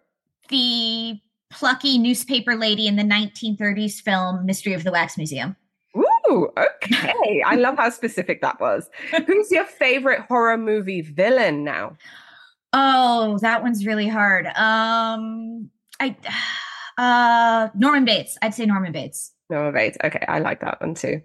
The 0.48 1.18
plucky 1.50 1.98
newspaper 1.98 2.54
lady 2.56 2.86
in 2.86 2.96
the 2.96 3.02
1930s 3.02 4.02
film 4.02 4.44
Mystery 4.44 4.74
of 4.74 4.84
the 4.84 4.90
Wax 4.90 5.16
Museum. 5.16 5.56
Ooh, 5.96 6.50
okay. 6.58 7.42
I 7.46 7.56
love 7.56 7.76
how 7.76 7.88
specific 7.90 8.42
that 8.42 8.60
was. 8.60 8.90
Who's 9.26 9.50
your 9.50 9.64
favorite 9.64 10.20
horror 10.28 10.58
movie 10.58 11.00
villain 11.00 11.64
now? 11.64 11.96
Oh, 12.72 13.38
that 13.38 13.62
one's 13.62 13.86
really 13.86 14.08
hard. 14.08 14.46
Um 14.56 15.70
I 16.00 16.16
uh 16.98 17.68
Norman 17.74 18.04
Bates. 18.04 18.36
I'd 18.42 18.54
say 18.54 18.66
Norman 18.66 18.92
Bates. 18.92 19.33
Okay, 19.54 20.24
I 20.28 20.38
like 20.38 20.60
that 20.60 20.80
one 20.80 20.94
too. 20.94 21.22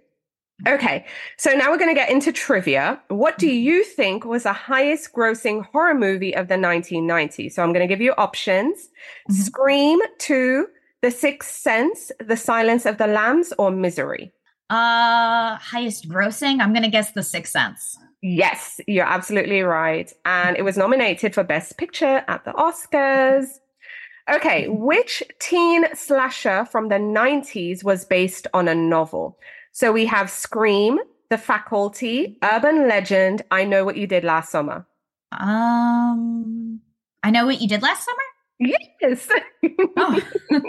Okay, 0.67 1.05
so 1.37 1.51
now 1.51 1.71
we're 1.71 1.77
going 1.77 1.89
to 1.89 1.99
get 1.99 2.09
into 2.09 2.33
trivia. 2.33 3.01
What 3.07 3.37
do 3.37 3.47
mm-hmm. 3.47 3.63
you 3.63 3.83
think 3.83 4.25
was 4.25 4.43
the 4.43 4.53
highest 4.53 5.13
grossing 5.13 5.65
horror 5.65 5.95
movie 5.95 6.35
of 6.35 6.49
the 6.49 6.55
1990s? 6.55 7.53
So 7.53 7.63
I'm 7.63 7.71
going 7.71 7.87
to 7.87 7.93
give 7.93 8.01
you 8.01 8.13
options 8.17 8.77
mm-hmm. 9.29 9.33
Scream 9.33 9.99
2, 10.17 10.67
The 11.01 11.11
Sixth 11.11 11.55
Sense, 11.55 12.11
The 12.19 12.35
Silence 12.35 12.85
of 12.85 12.97
the 12.97 13.07
Lambs, 13.07 13.53
or 13.57 13.71
Misery? 13.71 14.33
Uh, 14.69 15.55
highest 15.55 16.09
grossing? 16.09 16.59
I'm 16.59 16.73
going 16.73 16.83
to 16.83 16.89
guess 16.89 17.11
The 17.11 17.23
Sixth 17.23 17.53
Sense. 17.53 17.97
Yes, 18.21 18.81
you're 18.85 19.07
absolutely 19.07 19.61
right. 19.61 20.11
And 20.25 20.57
it 20.57 20.63
was 20.63 20.77
nominated 20.77 21.33
for 21.33 21.43
Best 21.45 21.77
Picture 21.77 22.23
at 22.27 22.43
the 22.43 22.51
Oscars. 22.51 23.47
Okay, 24.31 24.67
which 24.67 25.23
teen 25.39 25.85
slasher 25.95 26.65
from 26.65 26.89
the 26.89 26.95
90s 26.95 27.83
was 27.83 28.05
based 28.05 28.47
on 28.53 28.67
a 28.67 28.75
novel? 28.75 29.39
So 29.71 29.91
we 29.91 30.05
have 30.05 30.29
Scream, 30.29 30.99
The 31.29 31.37
Faculty, 31.37 32.37
Urban 32.43 32.87
Legend, 32.87 33.41
I 33.49 33.63
Know 33.63 33.85
What 33.85 33.97
You 33.97 34.07
Did 34.07 34.23
Last 34.23 34.51
Summer. 34.51 34.85
Um, 35.31 36.81
I 37.23 37.31
Know 37.31 37.45
What 37.45 37.61
You 37.61 37.67
Did 37.67 37.81
Last 37.81 38.05
Summer? 38.05 38.21
Yes. 38.59 39.29
Oh. 39.97 40.19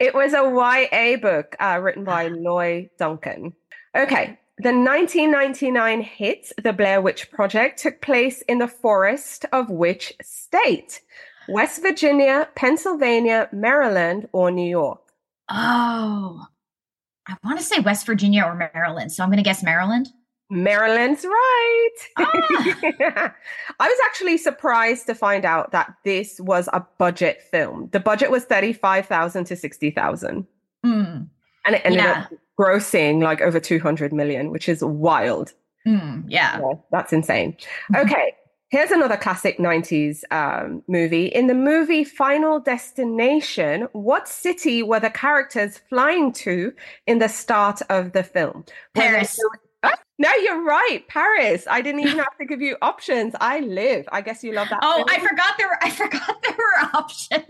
it 0.00 0.14
was 0.14 0.32
a 0.32 0.42
YA 0.42 1.16
book 1.16 1.56
uh, 1.60 1.78
written 1.80 2.04
by 2.04 2.28
Lois 2.28 2.88
Duncan. 2.98 3.54
Okay. 3.96 4.38
The 4.58 4.72
1999 4.72 6.00
hit, 6.00 6.52
The 6.62 6.72
Blair 6.72 7.00
Witch 7.00 7.30
Project, 7.30 7.78
took 7.78 8.02
place 8.02 8.42
in 8.42 8.58
the 8.58 8.66
forest 8.66 9.44
of 9.52 9.70
which 9.70 10.12
state? 10.20 11.00
West 11.48 11.82
Virginia, 11.82 12.48
Pennsylvania, 12.54 13.48
Maryland, 13.52 14.28
or 14.32 14.50
New 14.50 14.68
York? 14.68 15.00
Oh, 15.50 16.46
I 17.26 17.36
want 17.44 17.58
to 17.58 17.64
say 17.64 17.80
West 17.80 18.06
Virginia 18.06 18.44
or 18.44 18.54
Maryland. 18.54 19.12
So 19.12 19.22
I'm 19.22 19.28
going 19.28 19.38
to 19.38 19.42
guess 19.42 19.62
Maryland. 19.62 20.08
Maryland's 20.50 21.24
right. 21.24 21.96
Ah. 22.16 22.30
I 23.80 23.86
was 23.86 23.98
actually 24.06 24.38
surprised 24.38 25.06
to 25.06 25.14
find 25.14 25.44
out 25.44 25.72
that 25.72 25.94
this 26.04 26.40
was 26.40 26.68
a 26.72 26.86
budget 26.98 27.42
film. 27.50 27.88
The 27.92 28.00
budget 28.00 28.30
was 28.30 28.44
35,000 28.44 29.44
to 29.44 29.56
60,000. 29.56 30.46
Mm. 30.86 31.28
And 31.66 31.74
it 31.74 31.82
ended 31.84 32.00
yeah. 32.02 32.26
up 32.32 32.32
grossing 32.58 33.22
like 33.22 33.42
over 33.42 33.60
200 33.60 34.12
million, 34.12 34.50
which 34.50 34.68
is 34.68 34.82
wild. 34.82 35.52
Mm, 35.86 36.24
yeah. 36.28 36.60
yeah. 36.60 36.72
That's 36.90 37.12
insane. 37.12 37.52
Mm-hmm. 37.92 38.06
Okay. 38.06 38.32
Here's 38.70 38.90
another 38.90 39.16
classic 39.16 39.58
90s 39.58 40.24
um, 40.30 40.82
movie. 40.88 41.26
In 41.26 41.46
the 41.46 41.54
movie 41.54 42.04
Final 42.04 42.60
Destination, 42.60 43.88
what 43.92 44.28
city 44.28 44.82
were 44.82 45.00
the 45.00 45.08
characters 45.08 45.78
flying 45.88 46.32
to 46.32 46.74
in 47.06 47.18
the 47.18 47.28
start 47.28 47.80
of 47.88 48.12
the 48.12 48.22
film? 48.22 48.66
Paris. 48.94 49.38
Oh, 49.82 49.90
no, 50.18 50.30
you're 50.34 50.62
right. 50.62 51.02
Paris. 51.08 51.66
I 51.70 51.80
didn't 51.80 52.00
even 52.00 52.18
have 52.18 52.36
to 52.38 52.44
give 52.44 52.60
you 52.60 52.76
options. 52.82 53.34
I 53.40 53.60
live. 53.60 54.06
I 54.12 54.20
guess 54.20 54.44
you 54.44 54.52
love 54.52 54.68
that. 54.68 54.80
Oh, 54.82 54.96
film. 54.96 55.08
I 55.08 55.28
forgot 55.28 55.54
there 55.56 55.68
were 55.68 55.78
I 55.82 55.90
forgot 55.90 56.42
there 56.42 56.56
were 56.58 56.90
options. 56.92 57.44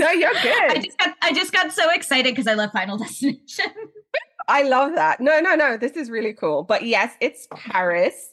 No, 0.00 0.10
you're 0.10 0.32
good. 0.32 0.70
I 0.70 0.80
just 0.82 0.98
got 0.98 1.14
I 1.22 1.32
just 1.32 1.52
got 1.52 1.72
so 1.72 1.90
excited 1.92 2.34
because 2.34 2.48
I 2.48 2.54
love 2.54 2.72
Final 2.72 2.98
Destination. 2.98 3.66
I 4.48 4.62
love 4.62 4.94
that. 4.96 5.20
No, 5.20 5.38
no, 5.38 5.54
no. 5.54 5.76
This 5.76 5.92
is 5.92 6.10
really 6.10 6.32
cool. 6.32 6.64
But 6.64 6.82
yes, 6.82 7.14
it's 7.20 7.46
Paris. 7.52 8.32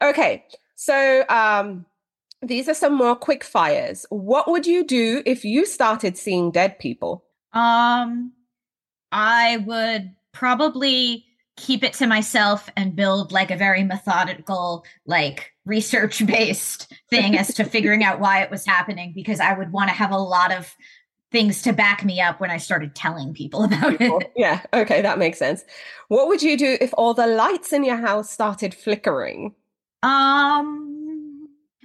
Okay. 0.00 0.44
So 0.76 1.24
um, 1.28 1.86
these 2.42 2.68
are 2.68 2.74
some 2.74 2.94
more 2.94 3.16
quick 3.16 3.42
fires. 3.42 4.06
What 4.10 4.48
would 4.48 4.66
you 4.66 4.84
do 4.84 5.22
if 5.26 5.44
you 5.44 5.66
started 5.66 6.16
seeing 6.16 6.50
dead 6.50 6.78
people? 6.78 7.24
Um, 7.52 8.32
I 9.10 9.58
would 9.66 10.14
probably 10.32 11.24
keep 11.56 11.82
it 11.82 11.94
to 11.94 12.06
myself 12.06 12.68
and 12.76 12.94
build 12.94 13.32
like 13.32 13.50
a 13.50 13.56
very 13.56 13.82
methodical, 13.82 14.84
like 15.06 15.52
research 15.64 16.24
based 16.26 16.92
thing 17.10 17.36
as 17.36 17.54
to 17.54 17.64
figuring 17.64 18.04
out 18.04 18.20
why 18.20 18.42
it 18.42 18.50
was 18.50 18.66
happening 18.66 19.12
because 19.14 19.40
I 19.40 19.54
would 19.54 19.72
want 19.72 19.88
to 19.88 19.94
have 19.94 20.10
a 20.10 20.18
lot 20.18 20.52
of 20.52 20.76
things 21.32 21.62
to 21.62 21.72
back 21.72 22.04
me 22.04 22.20
up 22.20 22.40
when 22.40 22.50
I 22.50 22.58
started 22.58 22.94
telling 22.94 23.32
people 23.32 23.64
about 23.64 24.00
it. 24.00 24.32
Yeah, 24.36 24.60
okay, 24.74 25.00
that 25.00 25.18
makes 25.18 25.38
sense. 25.38 25.64
What 26.08 26.28
would 26.28 26.42
you 26.42 26.58
do 26.58 26.76
if 26.80 26.92
all 26.98 27.14
the 27.14 27.26
lights 27.26 27.72
in 27.72 27.82
your 27.82 27.96
house 27.96 28.30
started 28.30 28.74
flickering? 28.74 29.54
Um, 30.02 30.96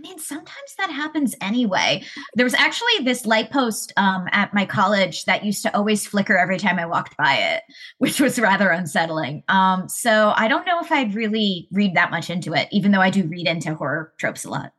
I 0.02 0.08
mean, 0.08 0.18
sometimes 0.18 0.76
that 0.80 0.90
happens 0.90 1.36
anyway. 1.42 2.04
There 2.34 2.46
was 2.46 2.56
actually 2.56 3.04
this 3.04 3.26
light 3.26 3.52
post 3.52 3.94
um, 3.98 4.28
at 4.32 4.52
my 4.52 4.66
college 4.66 5.26
that 5.26 5.46
used 5.46 5.62
to 5.62 5.76
always 5.76 6.08
flicker 6.08 6.36
every 6.36 6.58
time 6.58 6.80
I 6.80 6.88
walked 6.88 7.16
by 7.18 7.36
it, 7.36 7.64
which 8.00 8.20
was 8.20 8.40
rather 8.40 8.70
unsettling. 8.70 9.44
Um, 9.48 9.88
so 9.88 10.34
I 10.36 10.48
don't 10.48 10.66
know 10.66 10.80
if 10.80 10.92
I'd 10.92 11.14
really 11.14 11.68
read 11.72 11.96
that 11.96 12.10
much 12.10 12.32
into 12.32 12.54
it, 12.54 12.68
even 12.72 12.92
though 12.92 13.02
I 13.02 13.12
do 13.12 13.28
read 13.28 13.48
into 13.48 13.76
horror 13.76 14.12
tropes 14.18 14.44
a 14.44 14.50
lot. 14.50 14.74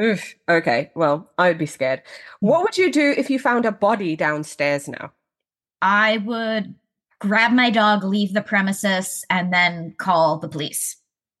Oof. 0.00 0.34
Okay. 0.48 0.90
Well, 0.94 1.30
I 1.38 1.48
would 1.48 1.58
be 1.58 1.66
scared. 1.66 2.02
What 2.40 2.62
would 2.62 2.76
you 2.76 2.92
do 2.92 3.14
if 3.16 3.30
you 3.30 3.38
found 3.38 3.64
a 3.64 3.72
body 3.72 4.14
downstairs 4.14 4.88
now? 4.88 5.12
I 5.80 6.18
would 6.18 6.74
grab 7.18 7.52
my 7.52 7.70
dog, 7.70 8.04
leave 8.04 8.34
the 8.34 8.42
premises, 8.42 9.24
and 9.30 9.52
then 9.52 9.94
call 9.98 10.38
the 10.38 10.48
police. 10.48 10.96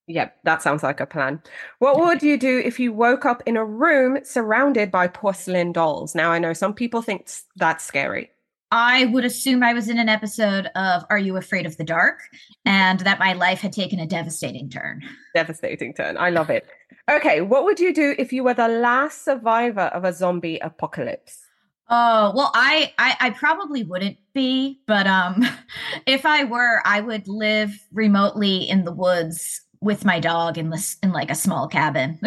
Yep, 0.08 0.36
that 0.44 0.62
sounds 0.62 0.82
like 0.82 1.00
a 1.00 1.06
plan. 1.06 1.42
What 1.80 1.98
would 1.98 2.22
you 2.22 2.38
do 2.38 2.62
if 2.64 2.78
you 2.78 2.92
woke 2.92 3.24
up 3.24 3.42
in 3.44 3.56
a 3.56 3.64
room 3.64 4.18
surrounded 4.22 4.90
by 4.90 5.08
porcelain 5.08 5.72
dolls? 5.72 6.14
Now, 6.14 6.30
I 6.30 6.38
know 6.38 6.52
some 6.52 6.74
people 6.74 7.02
think 7.02 7.28
that's 7.56 7.84
scary. 7.84 8.30
I 8.70 9.06
would 9.06 9.24
assume 9.24 9.62
I 9.62 9.72
was 9.72 9.88
in 9.88 9.98
an 9.98 10.08
episode 10.08 10.66
of 10.74 11.04
Are 11.10 11.18
You 11.18 11.36
Afraid 11.36 11.66
of 11.66 11.76
the 11.76 11.84
Dark 11.84 12.20
and 12.64 13.00
that 13.00 13.18
my 13.18 13.32
life 13.32 13.60
had 13.60 13.72
taken 13.72 14.00
a 14.00 14.06
devastating 14.06 14.68
turn. 14.68 15.02
Devastating 15.34 15.94
turn. 15.94 16.16
I 16.16 16.30
love 16.30 16.50
it. 16.50 16.66
Okay, 17.08 17.40
what 17.40 17.64
would 17.64 17.78
you 17.78 17.94
do 17.94 18.14
if 18.18 18.32
you 18.32 18.42
were 18.42 18.54
the 18.54 18.68
last 18.68 19.24
survivor 19.24 19.82
of 19.92 20.04
a 20.04 20.12
zombie 20.12 20.58
apocalypse? 20.58 21.42
Oh, 21.88 22.32
well, 22.34 22.50
I, 22.54 22.92
I 22.98 23.16
I 23.20 23.30
probably 23.30 23.84
wouldn't 23.84 24.16
be, 24.34 24.80
but 24.86 25.06
um 25.06 25.44
if 26.06 26.26
I 26.26 26.42
were, 26.42 26.82
I 26.84 27.00
would 27.00 27.28
live 27.28 27.72
remotely 27.92 28.68
in 28.68 28.84
the 28.84 28.92
woods 28.92 29.60
with 29.80 30.04
my 30.04 30.20
dog 30.20 30.58
in 30.58 30.70
this 30.70 30.96
in 31.02 31.12
like 31.12 31.30
a 31.30 31.34
small 31.34 31.68
cabin. 31.68 32.18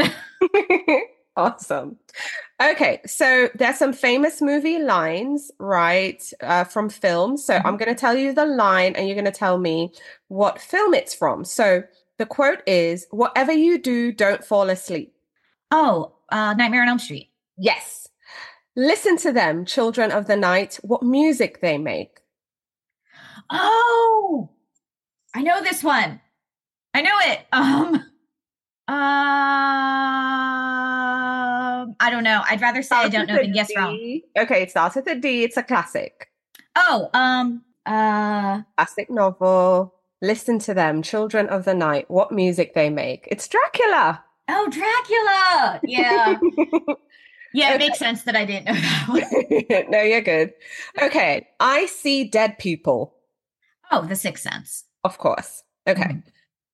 awesome. 1.36 1.98
Okay, 2.62 3.02
so 3.06 3.50
there's 3.56 3.78
some 3.78 3.94
famous 3.94 4.42
movie 4.42 4.80
lines, 4.80 5.52
right, 5.60 6.22
uh, 6.42 6.66
from 6.66 6.90
films. 6.90 7.46
So 7.46 7.54
mm-hmm. 7.54 7.68
I'm 7.68 7.78
going 7.78 7.94
to 7.94 8.00
tell 8.00 8.18
you 8.18 8.34
the 8.34 8.46
line, 8.46 8.96
and 8.96 9.08
you're 9.08 9.16
going 9.16 9.26
to 9.26 9.32
tell 9.32 9.58
me 9.58 9.94
what 10.28 10.60
film 10.60 10.94
it's 10.94 11.16
from. 11.16 11.46
So 11.46 11.84
the 12.18 12.26
quote 12.26 12.62
is, 12.68 13.08
"Whatever 13.12 13.52
you 13.52 13.80
do, 13.80 14.12
don't 14.12 14.44
fall 14.44 14.70
asleep." 14.70 15.14
Oh, 15.72 16.14
uh, 16.30 16.54
Nightmare 16.54 16.82
on 16.82 16.90
Elm 16.90 17.00
Street. 17.00 17.30
Yes. 17.58 18.08
Listen 18.76 19.18
to 19.18 19.32
them, 19.32 19.66
children 19.66 20.12
of 20.12 20.28
the 20.28 20.38
night. 20.38 20.80
What 20.84 21.04
music 21.04 21.62
they 21.62 21.78
make. 21.78 22.20
Oh, 23.50 24.50
I 25.36 25.42
know 25.42 25.62
this 25.62 25.84
one. 25.84 26.22
I 27.00 27.02
know 27.02 27.18
it. 27.32 27.40
Um, 28.90 28.96
um, 28.96 29.06
I 32.00 32.10
don't 32.10 32.24
know. 32.24 32.42
I'd 32.50 32.60
rather 32.60 32.82
say 32.82 32.96
I 32.96 33.08
don't 33.08 33.28
know 33.28 33.36
than 33.36 33.52
guess 33.52 33.70
wrong. 33.76 34.22
Okay, 34.36 34.64
it 34.64 34.72
starts 34.72 34.96
with 34.96 35.06
a 35.06 35.14
D. 35.14 35.44
It's 35.44 35.58
a 35.58 35.64
classic. 35.64 36.32
Oh, 36.76 37.12
um, 37.14 37.62
uh, 37.86 38.64
classic 38.78 39.12
novel. 39.12 39.94
Listen 40.24 40.58
to 40.60 40.74
them, 40.74 41.04
children 41.04 41.48
of 41.50 41.66
the 41.66 41.76
night, 41.76 42.10
what 42.10 42.32
music 42.32 42.74
they 42.74 42.90
make. 42.90 43.28
It's 43.30 43.48
Dracula. 43.48 44.24
Oh, 44.48 44.68
Dracula. 44.70 45.80
Yeah. 45.84 46.40
yeah, 47.54 47.76
it 47.76 47.78
makes 47.78 48.00
sense 48.00 48.24
that 48.24 48.36
I 48.36 48.46
didn't 48.46 48.66
know 48.66 48.74
that 49.20 49.86
no, 49.90 50.02
you're 50.02 50.22
good. 50.22 50.54
Okay. 51.00 51.48
I 51.60 51.86
see 51.86 52.24
dead 52.24 52.58
people. 52.58 53.14
Oh, 53.92 54.02
The 54.02 54.16
Sixth 54.16 54.44
Sense. 54.44 54.86
Of 55.04 55.20
course. 55.20 55.64
Okay. 55.88 56.02
Mm-hmm. 56.02 56.30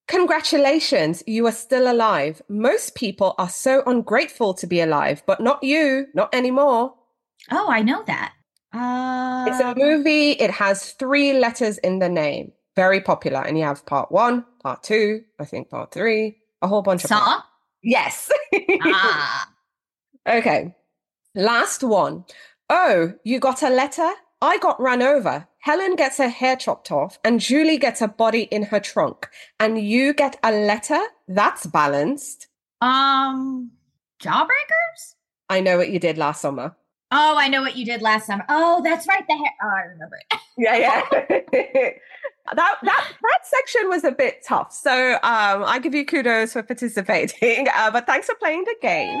Congratulations, 0.08 1.22
you 1.26 1.46
are 1.46 1.52
still 1.52 1.90
alive. 1.90 2.40
Most 2.48 2.94
people 2.94 3.34
are 3.38 3.48
so 3.48 3.82
ungrateful 3.86 4.54
to 4.54 4.66
be 4.66 4.80
alive, 4.80 5.22
but 5.26 5.40
not 5.40 5.62
you, 5.64 6.06
not 6.14 6.32
anymore. 6.32 6.94
Oh, 7.50 7.68
I 7.68 7.82
know 7.82 8.04
that. 8.06 8.32
Uh... 8.72 9.46
It's 9.48 9.60
a 9.60 9.74
movie. 9.76 10.32
It 10.32 10.50
has 10.50 10.92
three 10.92 11.32
letters 11.32 11.78
in 11.78 11.98
the 11.98 12.08
name. 12.08 12.52
Very 12.76 13.00
popular. 13.00 13.40
And 13.42 13.58
you 13.58 13.64
have 13.64 13.84
part 13.86 14.12
one, 14.12 14.44
part 14.62 14.82
two, 14.82 15.22
I 15.40 15.44
think 15.44 15.70
part 15.70 15.92
three, 15.92 16.36
a 16.62 16.68
whole 16.68 16.82
bunch 16.82 17.02
of. 17.04 17.08
Saw? 17.08 17.24
Parts. 17.24 17.46
Yes. 17.82 18.30
ah. 18.82 19.48
Okay. 20.28 20.74
Last 21.36 21.84
one. 21.84 22.24
Oh, 22.68 23.12
you 23.22 23.38
got 23.38 23.62
a 23.62 23.70
letter? 23.70 24.10
I 24.42 24.58
got 24.58 24.80
run 24.80 25.02
over. 25.02 25.46
Helen 25.66 25.96
gets 25.96 26.18
her 26.18 26.28
hair 26.28 26.54
chopped 26.54 26.92
off 26.92 27.18
and 27.24 27.40
Julie 27.40 27.76
gets 27.76 28.00
a 28.00 28.06
body 28.06 28.42
in 28.42 28.62
her 28.62 28.78
trunk. 28.78 29.28
And 29.58 29.80
you 29.80 30.14
get 30.14 30.38
a 30.44 30.52
letter? 30.52 31.00
That's 31.26 31.66
balanced. 31.66 32.46
Um, 32.80 33.72
Jawbreakers? 34.22 35.16
I 35.48 35.58
know 35.60 35.76
what 35.76 35.90
you 35.90 35.98
did 35.98 36.18
last 36.18 36.40
summer. 36.40 36.76
Oh, 37.10 37.34
I 37.36 37.48
know 37.48 37.62
what 37.62 37.76
you 37.76 37.84
did 37.84 38.00
last 38.00 38.28
summer. 38.28 38.44
Oh, 38.48 38.80
that's 38.84 39.08
right. 39.08 39.26
The 39.26 39.34
hair. 39.34 39.52
Oh, 39.60 39.68
I 39.76 39.80
remember 39.90 40.16
it. 40.30 40.38
yeah, 40.56 40.76
yeah. 40.76 41.02
that 42.54 42.76
that 42.84 43.12
that 43.22 43.38
section 43.42 43.88
was 43.88 44.04
a 44.04 44.12
bit 44.12 44.44
tough. 44.46 44.72
So 44.72 45.14
um, 45.14 45.64
I 45.64 45.80
give 45.82 45.96
you 45.96 46.06
kudos 46.06 46.52
for 46.52 46.62
participating. 46.62 47.66
Uh, 47.76 47.90
but 47.90 48.06
thanks 48.06 48.26
for 48.26 48.36
playing 48.36 48.62
the 48.62 48.76
game. 48.80 49.20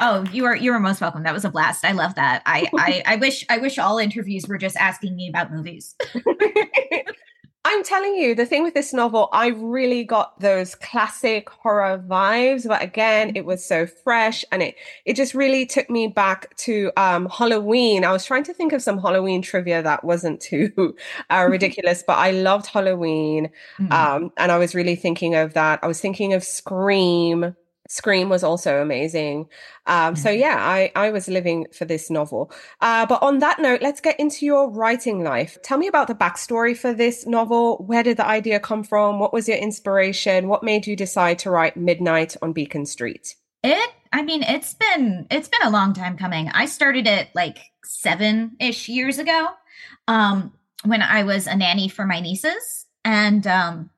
Oh, 0.00 0.24
you 0.32 0.44
are 0.44 0.56
you 0.56 0.72
are 0.72 0.80
most 0.80 1.00
welcome. 1.00 1.22
That 1.22 1.34
was 1.34 1.44
a 1.44 1.50
blast. 1.50 1.84
I 1.84 1.92
love 1.92 2.14
that. 2.16 2.42
I 2.46 2.68
I, 2.76 3.02
I 3.06 3.16
wish 3.16 3.44
I 3.48 3.58
wish 3.58 3.78
all 3.78 3.98
interviews 3.98 4.46
were 4.46 4.58
just 4.58 4.76
asking 4.76 5.16
me 5.16 5.28
about 5.28 5.52
movies. 5.52 5.94
I'm 7.68 7.82
telling 7.82 8.14
you, 8.14 8.36
the 8.36 8.46
thing 8.46 8.62
with 8.62 8.74
this 8.74 8.92
novel, 8.92 9.28
I 9.32 9.48
really 9.48 10.04
got 10.04 10.38
those 10.38 10.76
classic 10.76 11.50
horror 11.50 12.00
vibes, 12.06 12.68
but 12.68 12.80
again, 12.80 13.32
it 13.34 13.44
was 13.44 13.64
so 13.64 13.88
fresh 13.88 14.44
and 14.52 14.62
it 14.62 14.76
it 15.04 15.16
just 15.16 15.34
really 15.34 15.66
took 15.66 15.90
me 15.90 16.06
back 16.06 16.54
to 16.58 16.92
um, 16.96 17.28
Halloween. 17.28 18.04
I 18.04 18.12
was 18.12 18.24
trying 18.24 18.44
to 18.44 18.54
think 18.54 18.72
of 18.72 18.82
some 18.82 18.98
Halloween 18.98 19.42
trivia 19.42 19.82
that 19.82 20.04
wasn't 20.04 20.40
too 20.40 20.94
uh, 21.30 21.48
ridiculous, 21.50 22.04
but 22.06 22.18
I 22.18 22.30
loved 22.30 22.66
Halloween, 22.66 23.50
mm-hmm. 23.80 23.92
um, 23.92 24.30
and 24.36 24.52
I 24.52 24.58
was 24.58 24.76
really 24.76 24.94
thinking 24.94 25.34
of 25.34 25.54
that. 25.54 25.80
I 25.82 25.88
was 25.88 26.00
thinking 26.00 26.34
of 26.34 26.44
Scream. 26.44 27.56
Scream 27.88 28.28
was 28.28 28.42
also 28.42 28.80
amazing. 28.82 29.48
Um, 29.86 30.16
so 30.16 30.28
mm-hmm. 30.28 30.40
yeah, 30.40 30.56
I, 30.58 30.90
I 30.96 31.10
was 31.10 31.28
living 31.28 31.66
for 31.72 31.84
this 31.84 32.10
novel. 32.10 32.50
Uh, 32.80 33.06
but 33.06 33.22
on 33.22 33.38
that 33.38 33.60
note, 33.60 33.82
let's 33.82 34.00
get 34.00 34.18
into 34.18 34.44
your 34.44 34.70
writing 34.70 35.22
life. 35.22 35.58
Tell 35.62 35.78
me 35.78 35.86
about 35.86 36.08
the 36.08 36.14
backstory 36.14 36.76
for 36.76 36.92
this 36.92 37.26
novel. 37.26 37.84
Where 37.86 38.02
did 38.02 38.16
the 38.16 38.26
idea 38.26 38.60
come 38.60 38.82
from? 38.82 39.18
What 39.18 39.32
was 39.32 39.48
your 39.48 39.58
inspiration? 39.58 40.48
What 40.48 40.62
made 40.62 40.86
you 40.86 40.96
decide 40.96 41.38
to 41.40 41.50
write 41.50 41.76
Midnight 41.76 42.36
on 42.42 42.52
Beacon 42.52 42.86
Street? 42.86 43.36
It, 43.62 43.90
I 44.12 44.22
mean, 44.22 44.42
it's 44.42 44.74
been 44.74 45.26
it's 45.30 45.48
been 45.48 45.66
a 45.66 45.70
long 45.70 45.92
time 45.92 46.16
coming. 46.16 46.48
I 46.50 46.66
started 46.66 47.06
it 47.06 47.28
like 47.34 47.58
seven 47.84 48.56
ish 48.60 48.88
years 48.88 49.18
ago, 49.18 49.48
um, 50.08 50.52
when 50.84 51.02
I 51.02 51.24
was 51.24 51.46
a 51.46 51.56
nanny 51.56 51.88
for 51.88 52.06
my 52.06 52.20
nieces, 52.20 52.86
and 53.04 53.46
um, 53.46 53.90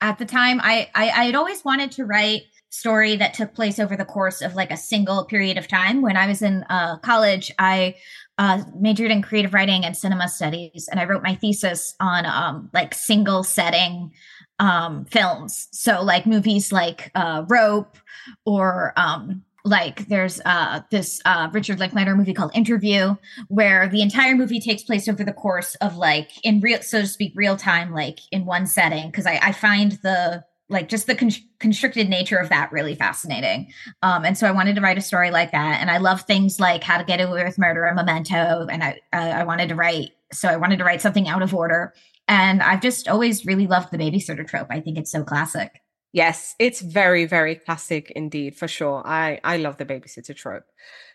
at 0.00 0.18
the 0.18 0.24
time, 0.24 0.60
I, 0.62 0.88
I 0.94 1.10
I 1.10 1.24
had 1.24 1.34
always 1.34 1.64
wanted 1.64 1.92
to 1.92 2.04
write 2.04 2.42
story 2.70 3.16
that 3.16 3.34
took 3.34 3.52
place 3.54 3.78
over 3.78 3.96
the 3.96 4.04
course 4.04 4.40
of 4.40 4.54
like 4.54 4.70
a 4.70 4.76
single 4.76 5.24
period 5.24 5.58
of 5.58 5.68
time. 5.68 6.02
When 6.02 6.16
I 6.16 6.26
was 6.26 6.40
in 6.40 6.64
uh, 6.70 6.98
college, 6.98 7.52
I 7.58 7.96
uh, 8.38 8.62
majored 8.78 9.10
in 9.10 9.22
creative 9.22 9.52
writing 9.52 9.84
and 9.84 9.96
cinema 9.96 10.28
studies, 10.28 10.88
and 10.90 10.98
I 10.98 11.04
wrote 11.04 11.22
my 11.22 11.34
thesis 11.34 11.94
on 12.00 12.24
um, 12.24 12.70
like 12.72 12.94
single 12.94 13.42
setting 13.42 14.12
um, 14.58 15.04
films. 15.06 15.68
So 15.72 16.02
like 16.02 16.26
movies 16.26 16.72
like 16.72 17.10
uh, 17.14 17.44
Rope 17.48 17.98
or 18.46 18.92
um, 18.96 19.42
like 19.64 20.08
there's 20.08 20.40
uh 20.46 20.80
this 20.90 21.20
uh 21.26 21.50
Richard 21.52 21.78
Linklater 21.78 22.16
movie 22.16 22.32
called 22.32 22.50
Interview 22.54 23.14
where 23.48 23.88
the 23.88 24.00
entire 24.00 24.34
movie 24.34 24.58
takes 24.58 24.82
place 24.82 25.06
over 25.06 25.22
the 25.22 25.34
course 25.34 25.74
of 25.76 25.98
like 25.98 26.30
in 26.44 26.60
real 26.60 26.80
so 26.80 27.02
to 27.02 27.06
speak 27.06 27.32
real 27.34 27.58
time 27.58 27.92
like 27.92 28.20
in 28.30 28.46
one 28.46 28.66
setting 28.66 29.10
because 29.10 29.26
I, 29.26 29.38
I 29.42 29.52
find 29.52 29.92
the 30.02 30.44
like 30.70 30.88
just 30.88 31.06
the 31.06 31.14
con- 31.14 31.30
constricted 31.58 32.08
nature 32.08 32.38
of 32.38 32.48
that 32.48 32.72
really 32.72 32.94
fascinating. 32.94 33.72
Um, 34.02 34.24
and 34.24 34.38
so 34.38 34.46
I 34.46 34.52
wanted 34.52 34.76
to 34.76 34.80
write 34.80 34.98
a 34.98 35.02
story 35.02 35.30
like 35.30 35.52
that. 35.52 35.80
And 35.80 35.90
I 35.90 35.98
love 35.98 36.22
things 36.22 36.60
like 36.60 36.82
How 36.82 36.98
to 36.98 37.04
Get 37.04 37.20
Away 37.20 37.44
with 37.44 37.58
Murder 37.58 37.84
and 37.84 37.96
Memento. 37.96 38.66
And 38.70 38.82
I 38.82 39.00
uh, 39.12 39.16
I 39.40 39.44
wanted 39.44 39.68
to 39.70 39.74
write 39.74 40.10
so 40.32 40.48
I 40.48 40.56
wanted 40.56 40.78
to 40.78 40.84
write 40.84 41.00
something 41.00 41.28
out 41.28 41.42
of 41.42 41.54
order. 41.54 41.92
And 42.28 42.62
I've 42.62 42.80
just 42.80 43.08
always 43.08 43.44
really 43.44 43.66
loved 43.66 43.90
the 43.90 43.98
babysitter 43.98 44.46
trope. 44.46 44.68
I 44.70 44.80
think 44.80 44.96
it's 44.96 45.10
so 45.10 45.24
classic. 45.24 45.80
Yes, 46.12 46.54
it's 46.58 46.80
very 46.80 47.26
very 47.26 47.56
classic 47.56 48.10
indeed 48.12 48.56
for 48.56 48.68
sure. 48.68 49.02
I 49.04 49.40
I 49.44 49.56
love 49.58 49.76
the 49.76 49.86
babysitter 49.86 50.34
trope. 50.34 50.64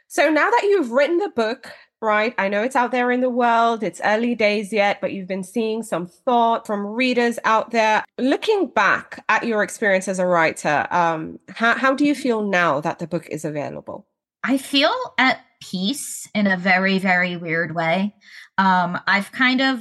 So 0.07 0.29
now 0.29 0.49
that 0.49 0.63
you've 0.63 0.91
written 0.91 1.17
the 1.17 1.29
book, 1.29 1.71
right? 2.01 2.33
I 2.37 2.49
know 2.49 2.63
it's 2.63 2.75
out 2.75 2.91
there 2.91 3.11
in 3.11 3.21
the 3.21 3.29
world. 3.29 3.83
It's 3.83 4.01
early 4.03 4.35
days 4.35 4.71
yet, 4.71 5.01
but 5.01 5.13
you've 5.13 5.27
been 5.27 5.43
seeing 5.43 5.83
some 5.83 6.07
thought 6.07 6.65
from 6.67 6.85
readers 6.85 7.39
out 7.43 7.71
there. 7.71 8.03
Looking 8.17 8.67
back 8.67 9.23
at 9.29 9.45
your 9.45 9.63
experience 9.63 10.07
as 10.07 10.19
a 10.19 10.25
writer, 10.25 10.87
um, 10.91 11.39
how, 11.49 11.77
how 11.77 11.93
do 11.93 12.05
you 12.05 12.15
feel 12.15 12.43
now 12.43 12.79
that 12.81 12.99
the 12.99 13.07
book 13.07 13.27
is 13.27 13.45
available? 13.45 14.07
I 14.43 14.57
feel 14.57 14.93
at 15.17 15.39
peace 15.61 16.27
in 16.35 16.47
a 16.47 16.57
very, 16.57 16.99
very 16.99 17.37
weird 17.37 17.73
way. 17.73 18.15
Um, 18.57 18.99
I've 19.07 19.31
kind 19.31 19.61
of 19.61 19.79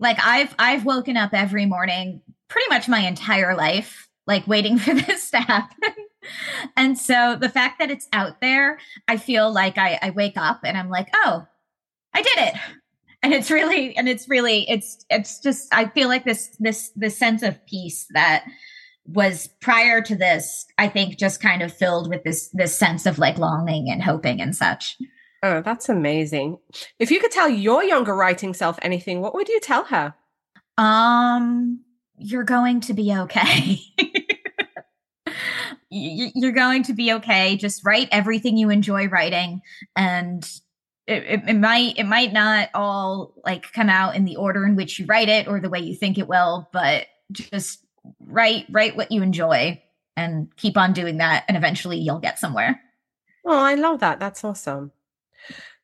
like 0.00 0.18
I've 0.20 0.54
I've 0.58 0.84
woken 0.84 1.16
up 1.16 1.32
every 1.32 1.66
morning 1.66 2.20
pretty 2.48 2.68
much 2.68 2.88
my 2.88 3.00
entire 3.00 3.54
life, 3.54 4.08
like 4.26 4.46
waiting 4.46 4.78
for 4.80 4.94
this 4.94 5.30
to 5.30 5.38
happen 5.38 5.94
and 6.76 6.98
so 6.98 7.36
the 7.36 7.48
fact 7.48 7.78
that 7.78 7.90
it's 7.90 8.08
out 8.12 8.40
there, 8.40 8.78
I 9.08 9.16
feel 9.16 9.52
like 9.52 9.78
I, 9.78 9.98
I 10.02 10.10
wake 10.10 10.36
up 10.36 10.60
and 10.64 10.76
I'm 10.76 10.90
like, 10.90 11.08
oh, 11.14 11.46
I 12.14 12.22
did 12.22 12.38
it. 12.38 12.54
And 13.24 13.32
it's 13.32 13.52
really, 13.52 13.96
and 13.96 14.08
it's 14.08 14.28
really, 14.28 14.68
it's, 14.68 15.06
it's 15.08 15.38
just, 15.38 15.72
I 15.72 15.86
feel 15.86 16.08
like 16.08 16.24
this, 16.24 16.56
this, 16.58 16.90
this 16.96 17.16
sense 17.16 17.44
of 17.44 17.64
peace 17.66 18.04
that 18.14 18.42
was 19.06 19.48
prior 19.60 20.02
to 20.02 20.16
this, 20.16 20.66
I 20.76 20.88
think 20.88 21.18
just 21.20 21.40
kind 21.40 21.62
of 21.62 21.72
filled 21.72 22.08
with 22.08 22.24
this, 22.24 22.48
this 22.52 22.76
sense 22.76 23.06
of 23.06 23.20
like 23.20 23.38
longing 23.38 23.88
and 23.88 24.02
hoping 24.02 24.40
and 24.40 24.56
such. 24.56 24.96
Oh, 25.44 25.62
that's 25.62 25.88
amazing. 25.88 26.58
If 26.98 27.12
you 27.12 27.20
could 27.20 27.30
tell 27.30 27.48
your 27.48 27.84
younger 27.84 28.16
writing 28.16 28.54
self 28.54 28.76
anything, 28.82 29.20
what 29.20 29.34
would 29.34 29.48
you 29.48 29.60
tell 29.60 29.84
her? 29.84 30.14
Um, 30.76 31.84
you're 32.18 32.44
going 32.44 32.80
to 32.82 32.94
be 32.94 33.12
okay. 33.14 33.78
you're 35.92 36.52
going 36.52 36.84
to 36.84 36.94
be 36.94 37.12
okay. 37.14 37.56
Just 37.56 37.84
write 37.84 38.08
everything 38.10 38.56
you 38.56 38.70
enjoy 38.70 39.08
writing, 39.08 39.60
and 39.94 40.42
it, 41.06 41.22
it, 41.24 41.42
it, 41.48 41.54
might 41.54 41.98
it 41.98 42.06
might 42.06 42.32
not 42.32 42.70
all 42.74 43.34
like 43.44 43.72
come 43.72 43.90
out 43.90 44.16
in 44.16 44.24
the 44.24 44.36
order 44.36 44.64
in 44.64 44.74
which 44.74 44.98
you 44.98 45.06
write 45.06 45.28
it 45.28 45.48
or 45.48 45.60
the 45.60 45.68
way 45.68 45.80
you 45.80 45.94
think 45.94 46.18
it 46.18 46.28
will, 46.28 46.68
but 46.72 47.06
just 47.30 47.84
write 48.20 48.66
write 48.70 48.96
what 48.96 49.12
you 49.12 49.22
enjoy 49.22 49.82
and 50.16 50.54
keep 50.56 50.76
on 50.76 50.92
doing 50.92 51.18
that, 51.18 51.44
and 51.48 51.56
eventually 51.56 51.98
you'll 51.98 52.18
get 52.18 52.38
somewhere. 52.38 52.80
Oh, 53.44 53.58
I 53.58 53.74
love 53.74 54.00
that. 54.00 54.18
That's 54.18 54.44
awesome. 54.44 54.92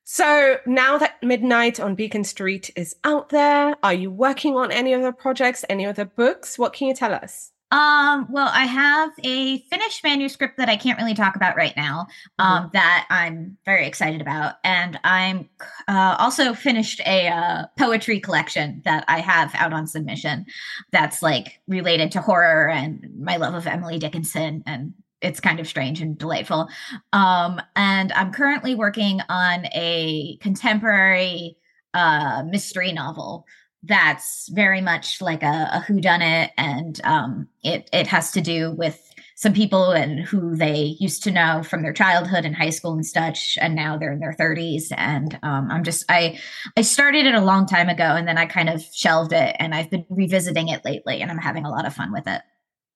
So 0.04 0.56
now 0.64 0.96
that 0.96 1.22
Midnight 1.22 1.78
on 1.78 1.94
Beacon 1.94 2.24
Street 2.24 2.70
is 2.76 2.96
out 3.04 3.28
there, 3.28 3.76
are 3.82 3.92
you 3.92 4.10
working 4.10 4.56
on 4.56 4.72
any 4.72 4.94
other 4.94 5.12
projects, 5.12 5.66
any 5.68 5.84
other 5.84 6.06
books? 6.06 6.58
What 6.58 6.72
can 6.72 6.88
you 6.88 6.94
tell 6.94 7.12
us? 7.12 7.52
Um, 7.70 8.26
well, 8.30 8.50
I 8.50 8.64
have 8.64 9.10
a 9.24 9.58
finished 9.70 10.02
manuscript 10.02 10.56
that 10.56 10.70
I 10.70 10.76
can't 10.76 10.98
really 10.98 11.14
talk 11.14 11.36
about 11.36 11.56
right 11.56 11.76
now, 11.76 12.06
um, 12.38 12.64
mm-hmm. 12.64 12.68
that 12.72 13.06
I'm 13.10 13.58
very 13.66 13.86
excited 13.86 14.22
about. 14.22 14.54
And 14.64 14.98
I'm 15.04 15.50
uh, 15.86 16.16
also 16.18 16.54
finished 16.54 17.00
a 17.06 17.28
uh, 17.28 17.66
poetry 17.78 18.20
collection 18.20 18.80
that 18.84 19.04
I 19.06 19.20
have 19.20 19.54
out 19.54 19.74
on 19.74 19.86
submission 19.86 20.46
that's 20.92 21.22
like 21.22 21.60
related 21.68 22.10
to 22.12 22.22
horror 22.22 22.70
and 22.70 23.06
my 23.18 23.36
love 23.36 23.54
of 23.54 23.66
Emily 23.66 23.98
Dickinson. 23.98 24.62
And 24.66 24.94
it's 25.20 25.40
kind 25.40 25.60
of 25.60 25.68
strange 25.68 26.00
and 26.00 26.16
delightful. 26.16 26.68
Um, 27.12 27.60
and 27.76 28.12
I'm 28.12 28.32
currently 28.32 28.74
working 28.74 29.20
on 29.28 29.66
a 29.74 30.38
contemporary 30.40 31.58
uh, 31.92 32.44
mystery 32.46 32.92
novel 32.92 33.44
that's 33.82 34.48
very 34.52 34.80
much 34.80 35.20
like 35.20 35.42
a, 35.42 35.70
a 35.72 35.84
whodunit, 35.86 36.50
and 36.56 37.00
um, 37.04 37.48
it 37.62 37.88
it 37.92 38.06
has 38.06 38.32
to 38.32 38.40
do 38.40 38.72
with 38.72 39.04
some 39.38 39.52
people 39.52 39.92
and 39.92 40.18
who 40.18 40.56
they 40.56 40.96
used 40.98 41.22
to 41.22 41.30
know 41.30 41.62
from 41.62 41.82
their 41.82 41.92
childhood 41.92 42.44
and 42.44 42.56
high 42.56 42.70
school 42.70 42.92
and 42.92 43.06
such 43.06 43.56
and 43.60 43.76
now 43.76 43.96
they're 43.96 44.10
in 44.10 44.18
their 44.18 44.34
30s 44.34 44.86
and 44.96 45.38
um, 45.44 45.70
i'm 45.70 45.84
just 45.84 46.04
i 46.08 46.36
i 46.76 46.82
started 46.82 47.24
it 47.24 47.36
a 47.36 47.40
long 47.40 47.64
time 47.64 47.88
ago 47.88 48.02
and 48.02 48.26
then 48.26 48.36
i 48.36 48.44
kind 48.44 48.68
of 48.68 48.82
shelved 48.92 49.32
it 49.32 49.54
and 49.60 49.76
i've 49.76 49.88
been 49.90 50.04
revisiting 50.08 50.66
it 50.66 50.84
lately 50.84 51.22
and 51.22 51.30
i'm 51.30 51.38
having 51.38 51.64
a 51.64 51.70
lot 51.70 51.86
of 51.86 51.94
fun 51.94 52.12
with 52.12 52.26
it 52.26 52.42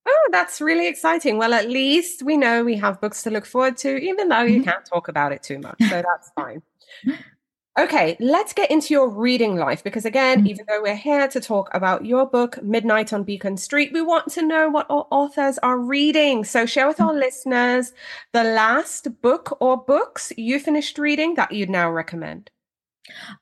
Oh, 0.05 0.29
that's 0.33 0.61
really 0.61 0.89
exciting. 0.89 1.39
Well, 1.39 1.55
at 1.55 1.69
least 1.69 2.25
we 2.25 2.37
know 2.37 2.65
we 2.65 2.77
have 2.77 3.01
books 3.01 3.23
to 3.23 3.31
look 3.31 3.47
forward 3.47 3.77
to, 3.79 3.97
even 3.99 4.29
though 4.29 4.43
you 4.43 4.61
mm-hmm. 4.61 4.71
can't 4.71 4.85
talk 4.85 5.09
about 5.09 5.33
it 5.33 5.43
too 5.43 5.59
much. 5.59 5.77
So 5.79 6.03
that's 6.03 6.31
fine. 6.35 6.63
Okay, 7.79 8.19
let's 8.21 8.53
get 8.53 8.71
into 8.71 8.93
your 8.93 9.09
reading 9.09 9.57
life 9.57 9.83
because, 9.83 10.05
again, 10.05 10.41
mm-hmm. 10.41 10.49
even 10.49 10.67
though 10.69 10.83
we're 10.83 10.95
here 10.95 11.27
to 11.29 11.41
talk 11.41 11.71
about 11.73 12.05
your 12.05 12.27
book, 12.27 12.63
Midnight 12.63 13.15
on 13.15 13.25
Beacon 13.25 13.57
Street, 13.57 13.95
we 13.95 14.03
want 14.03 14.31
to 14.33 14.43
know 14.43 14.69
what 14.69 14.85
our 14.91 15.07
authors 15.11 15.57
are 15.63 15.79
reading. 15.79 16.45
So, 16.45 16.67
share 16.67 16.87
with 16.87 17.01
our 17.01 17.13
mm-hmm. 17.13 17.21
listeners 17.21 17.95
the 18.33 18.45
last 18.45 19.23
book 19.23 19.57
or 19.59 19.79
books 19.79 20.35
you 20.37 20.61
finished 20.61 20.99
reading 20.99 21.35
that 21.37 21.51
you'd 21.51 21.71
now 21.71 21.91
recommend. 21.91 22.51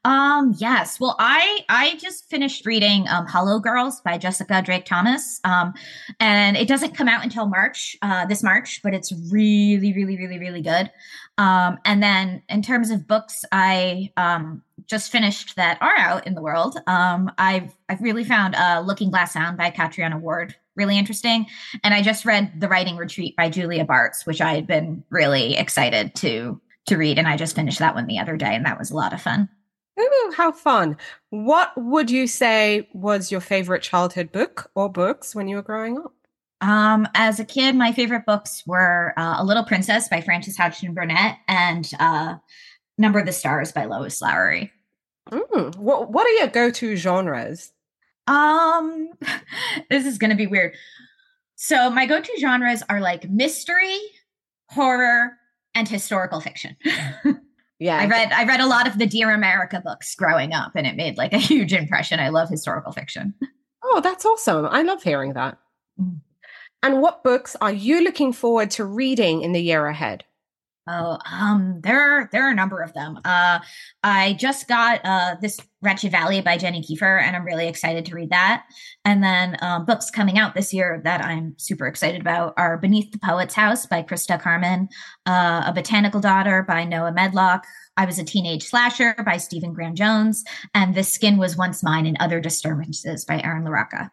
Um, 0.04 0.54
yes. 0.58 0.98
Well, 0.98 1.16
I 1.18 1.60
I 1.68 1.96
just 1.96 2.28
finished 2.30 2.64
reading 2.64 3.06
um 3.08 3.26
Hollow 3.26 3.58
Girls 3.58 4.00
by 4.00 4.18
Jessica 4.18 4.62
Drake 4.62 4.86
Thomas. 4.86 5.40
Um, 5.44 5.74
and 6.18 6.56
it 6.56 6.68
doesn't 6.68 6.96
come 6.96 7.08
out 7.08 7.22
until 7.22 7.46
March, 7.46 7.96
uh, 8.02 8.26
this 8.26 8.42
March, 8.42 8.80
but 8.82 8.94
it's 8.94 9.12
really, 9.30 9.92
really, 9.92 10.16
really, 10.16 10.38
really 10.38 10.62
good. 10.62 10.90
Um, 11.38 11.78
and 11.84 12.02
then 12.02 12.42
in 12.48 12.62
terms 12.62 12.90
of 12.90 13.06
books, 13.06 13.44
I 13.52 14.12
um 14.16 14.62
just 14.86 15.12
finished 15.12 15.56
that 15.56 15.78
are 15.80 15.96
out 15.96 16.26
in 16.26 16.34
the 16.34 16.42
world. 16.42 16.78
Um, 16.86 17.30
I've 17.38 17.74
I've 17.88 18.00
really 18.00 18.24
found 18.24 18.54
uh 18.54 18.82
Looking 18.84 19.10
Glass 19.10 19.32
Sound 19.32 19.58
by 19.58 19.70
Catriona 19.70 20.18
Ward 20.18 20.54
really 20.76 20.98
interesting. 20.98 21.46
And 21.84 21.92
I 21.92 22.00
just 22.00 22.24
read 22.24 22.58
The 22.58 22.68
Writing 22.68 22.96
Retreat 22.96 23.36
by 23.36 23.50
Julia 23.50 23.84
Bartz, 23.84 24.24
which 24.24 24.40
I 24.40 24.54
had 24.54 24.66
been 24.66 25.04
really 25.10 25.56
excited 25.56 26.14
to 26.16 26.60
to 26.86 26.96
read. 26.96 27.18
And 27.18 27.28
I 27.28 27.36
just 27.36 27.56
finished 27.56 27.78
that 27.78 27.94
one 27.94 28.06
the 28.06 28.18
other 28.18 28.36
day, 28.36 28.54
and 28.54 28.66
that 28.66 28.78
was 28.78 28.90
a 28.90 28.96
lot 28.96 29.12
of 29.12 29.22
fun. 29.22 29.48
Ooh, 29.98 30.32
how 30.36 30.52
fun. 30.52 30.96
What 31.30 31.72
would 31.76 32.10
you 32.10 32.26
say 32.26 32.88
was 32.94 33.30
your 33.30 33.40
favorite 33.40 33.82
childhood 33.82 34.32
book 34.32 34.70
or 34.74 34.90
books 34.90 35.34
when 35.34 35.48
you 35.48 35.56
were 35.56 35.62
growing 35.62 35.98
up? 35.98 36.14
Um, 36.62 37.08
as 37.14 37.40
a 37.40 37.44
kid, 37.44 37.74
my 37.74 37.92
favorite 37.92 38.26
books 38.26 38.62
were 38.66 39.14
uh, 39.16 39.36
A 39.38 39.44
Little 39.44 39.64
Princess 39.64 40.08
by 40.08 40.20
Frances 40.20 40.56
Hodgson 40.56 40.94
Burnett 40.94 41.36
and 41.48 41.90
uh, 41.98 42.36
Number 42.98 43.18
of 43.18 43.26
the 43.26 43.32
Stars 43.32 43.72
by 43.72 43.86
Lois 43.86 44.20
Lowry. 44.20 44.70
Mm, 45.30 45.76
what 45.76 46.10
What 46.10 46.26
are 46.26 46.30
your 46.30 46.48
go 46.48 46.70
to 46.70 46.96
genres? 46.96 47.72
Um, 48.26 49.10
this 49.90 50.06
is 50.06 50.18
going 50.18 50.30
to 50.30 50.36
be 50.36 50.46
weird. 50.46 50.74
So 51.56 51.90
my 51.90 52.06
go 52.06 52.20
to 52.20 52.36
genres 52.38 52.82
are 52.88 53.00
like 53.00 53.28
mystery, 53.28 53.98
horror, 54.68 55.32
and 55.74 55.88
historical 55.88 56.40
fiction. 56.40 56.76
yeah. 57.78 57.98
I 57.98 58.06
read 58.06 58.32
I 58.32 58.44
read 58.44 58.60
a 58.60 58.66
lot 58.66 58.86
of 58.86 58.98
the 58.98 59.06
Dear 59.06 59.30
America 59.30 59.80
books 59.84 60.14
growing 60.14 60.52
up 60.52 60.72
and 60.74 60.86
it 60.86 60.96
made 60.96 61.16
like 61.16 61.32
a 61.32 61.38
huge 61.38 61.72
impression. 61.72 62.20
I 62.20 62.28
love 62.28 62.48
historical 62.48 62.92
fiction. 62.92 63.34
Oh, 63.82 64.00
that's 64.00 64.24
awesome. 64.24 64.66
I 64.66 64.82
love 64.82 65.02
hearing 65.02 65.32
that. 65.34 65.58
Mm. 66.00 66.20
And 66.82 67.02
what 67.02 67.24
books 67.24 67.56
are 67.60 67.72
you 67.72 68.02
looking 68.02 68.32
forward 68.32 68.70
to 68.72 68.84
reading 68.84 69.42
in 69.42 69.52
the 69.52 69.62
year 69.62 69.86
ahead? 69.86 70.24
Oh, 70.86 71.18
um, 71.30 71.80
there 71.82 72.00
are 72.00 72.28
there 72.32 72.46
are 72.46 72.50
a 72.50 72.54
number 72.54 72.80
of 72.80 72.92
them. 72.94 73.18
Uh, 73.24 73.60
I 74.02 74.32
just 74.34 74.66
got 74.66 75.00
uh 75.04 75.36
this 75.40 75.60
Wretched 75.82 76.10
Valley 76.10 76.40
by 76.40 76.56
Jenny 76.56 76.82
Kiefer, 76.82 77.22
and 77.22 77.36
I'm 77.36 77.44
really 77.44 77.68
excited 77.68 78.04
to 78.06 78.14
read 78.14 78.30
that. 78.30 78.64
And 79.04 79.22
then 79.22 79.56
um, 79.62 79.84
books 79.84 80.10
coming 80.10 80.38
out 80.38 80.54
this 80.54 80.72
year 80.72 81.00
that 81.04 81.22
I'm 81.24 81.54
super 81.58 81.86
excited 81.86 82.20
about 82.20 82.54
are 82.56 82.78
Beneath 82.78 83.12
the 83.12 83.18
Poet's 83.18 83.54
House 83.54 83.86
by 83.86 84.02
Christa 84.02 84.40
Carmen, 84.40 84.88
uh, 85.26 85.64
A 85.66 85.72
Botanical 85.74 86.20
Daughter 86.20 86.64
by 86.66 86.84
Noah 86.84 87.12
Medlock. 87.12 87.64
I 87.96 88.06
was 88.06 88.18
a 88.18 88.24
teenage 88.24 88.64
slasher 88.64 89.14
by 89.24 89.36
Stephen 89.36 89.74
Graham 89.74 89.94
Jones, 89.94 90.44
and 90.74 90.94
This 90.94 91.12
Skin 91.12 91.36
Was 91.36 91.56
Once 91.56 91.82
Mine 91.82 92.06
and 92.06 92.16
Other 92.20 92.40
Disturbances 92.40 93.24
by 93.24 93.40
Aaron 93.42 93.64
LaRocca. 93.64 94.10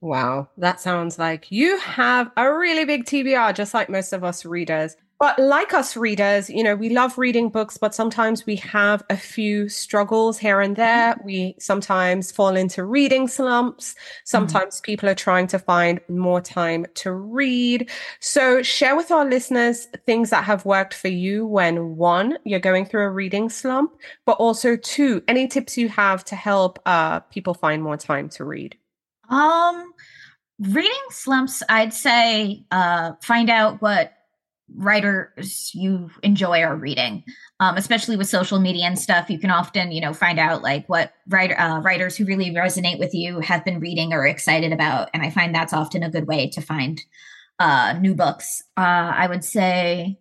Wow, 0.00 0.48
that 0.58 0.80
sounds 0.80 1.18
like 1.18 1.50
you 1.50 1.78
have 1.80 2.30
a 2.36 2.52
really 2.52 2.84
big 2.84 3.04
TBR, 3.04 3.54
just 3.54 3.74
like 3.74 3.90
most 3.90 4.12
of 4.12 4.22
us 4.24 4.44
readers. 4.44 4.96
But 5.18 5.36
like 5.38 5.74
us 5.74 5.96
readers, 5.96 6.48
you 6.48 6.62
know, 6.62 6.76
we 6.76 6.90
love 6.90 7.18
reading 7.18 7.48
books, 7.48 7.76
but 7.76 7.92
sometimes 7.92 8.46
we 8.46 8.54
have 8.56 9.02
a 9.10 9.16
few 9.16 9.68
struggles 9.68 10.38
here 10.38 10.60
and 10.60 10.76
there. 10.76 11.14
Mm-hmm. 11.14 11.26
We 11.26 11.54
sometimes 11.58 12.30
fall 12.30 12.54
into 12.54 12.84
reading 12.84 13.26
slumps. 13.26 13.96
Sometimes 14.24 14.76
mm-hmm. 14.76 14.84
people 14.84 15.08
are 15.08 15.16
trying 15.16 15.48
to 15.48 15.58
find 15.58 16.00
more 16.08 16.40
time 16.40 16.86
to 16.94 17.12
read. 17.12 17.90
So 18.20 18.62
share 18.62 18.94
with 18.94 19.10
our 19.10 19.24
listeners 19.24 19.88
things 20.06 20.30
that 20.30 20.44
have 20.44 20.64
worked 20.64 20.94
for 20.94 21.08
you 21.08 21.46
when 21.46 21.96
one, 21.96 22.38
you're 22.44 22.60
going 22.60 22.86
through 22.86 23.02
a 23.02 23.10
reading 23.10 23.48
slump, 23.48 23.92
but 24.24 24.38
also 24.38 24.76
two, 24.76 25.24
any 25.26 25.48
tips 25.48 25.76
you 25.76 25.88
have 25.88 26.24
to 26.26 26.36
help 26.36 26.78
uh, 26.86 27.20
people 27.20 27.54
find 27.54 27.82
more 27.82 27.96
time 27.96 28.28
to 28.30 28.44
read. 28.44 28.76
Um, 29.28 29.92
reading 30.60 30.92
slumps, 31.10 31.62
I'd 31.68 31.92
say 31.92 32.64
uh, 32.70 33.12
find 33.20 33.50
out 33.50 33.82
what 33.82 34.12
writers 34.74 35.70
you 35.74 36.10
enjoy 36.22 36.62
are 36.62 36.76
reading. 36.76 37.24
Um, 37.60 37.76
especially 37.76 38.16
with 38.16 38.28
social 38.28 38.60
media 38.60 38.84
and 38.84 38.96
stuff 38.96 39.28
you 39.28 39.36
can 39.36 39.50
often 39.50 39.90
you 39.90 40.00
know 40.00 40.14
find 40.14 40.38
out 40.38 40.62
like 40.62 40.88
what 40.88 41.12
writer, 41.28 41.58
uh, 41.58 41.80
writers 41.80 42.16
who 42.16 42.24
really 42.24 42.50
resonate 42.52 43.00
with 43.00 43.12
you 43.12 43.40
have 43.40 43.64
been 43.64 43.80
reading 43.80 44.12
or 44.12 44.24
excited 44.24 44.72
about 44.72 45.10
and 45.12 45.24
i 45.24 45.30
find 45.30 45.52
that's 45.52 45.72
often 45.72 46.04
a 46.04 46.08
good 46.08 46.28
way 46.28 46.48
to 46.48 46.60
find 46.60 47.02
uh, 47.58 47.94
new 47.94 48.14
books. 48.14 48.62
Uh, 48.76 49.10
i 49.12 49.26
would 49.26 49.42
say 49.42 50.20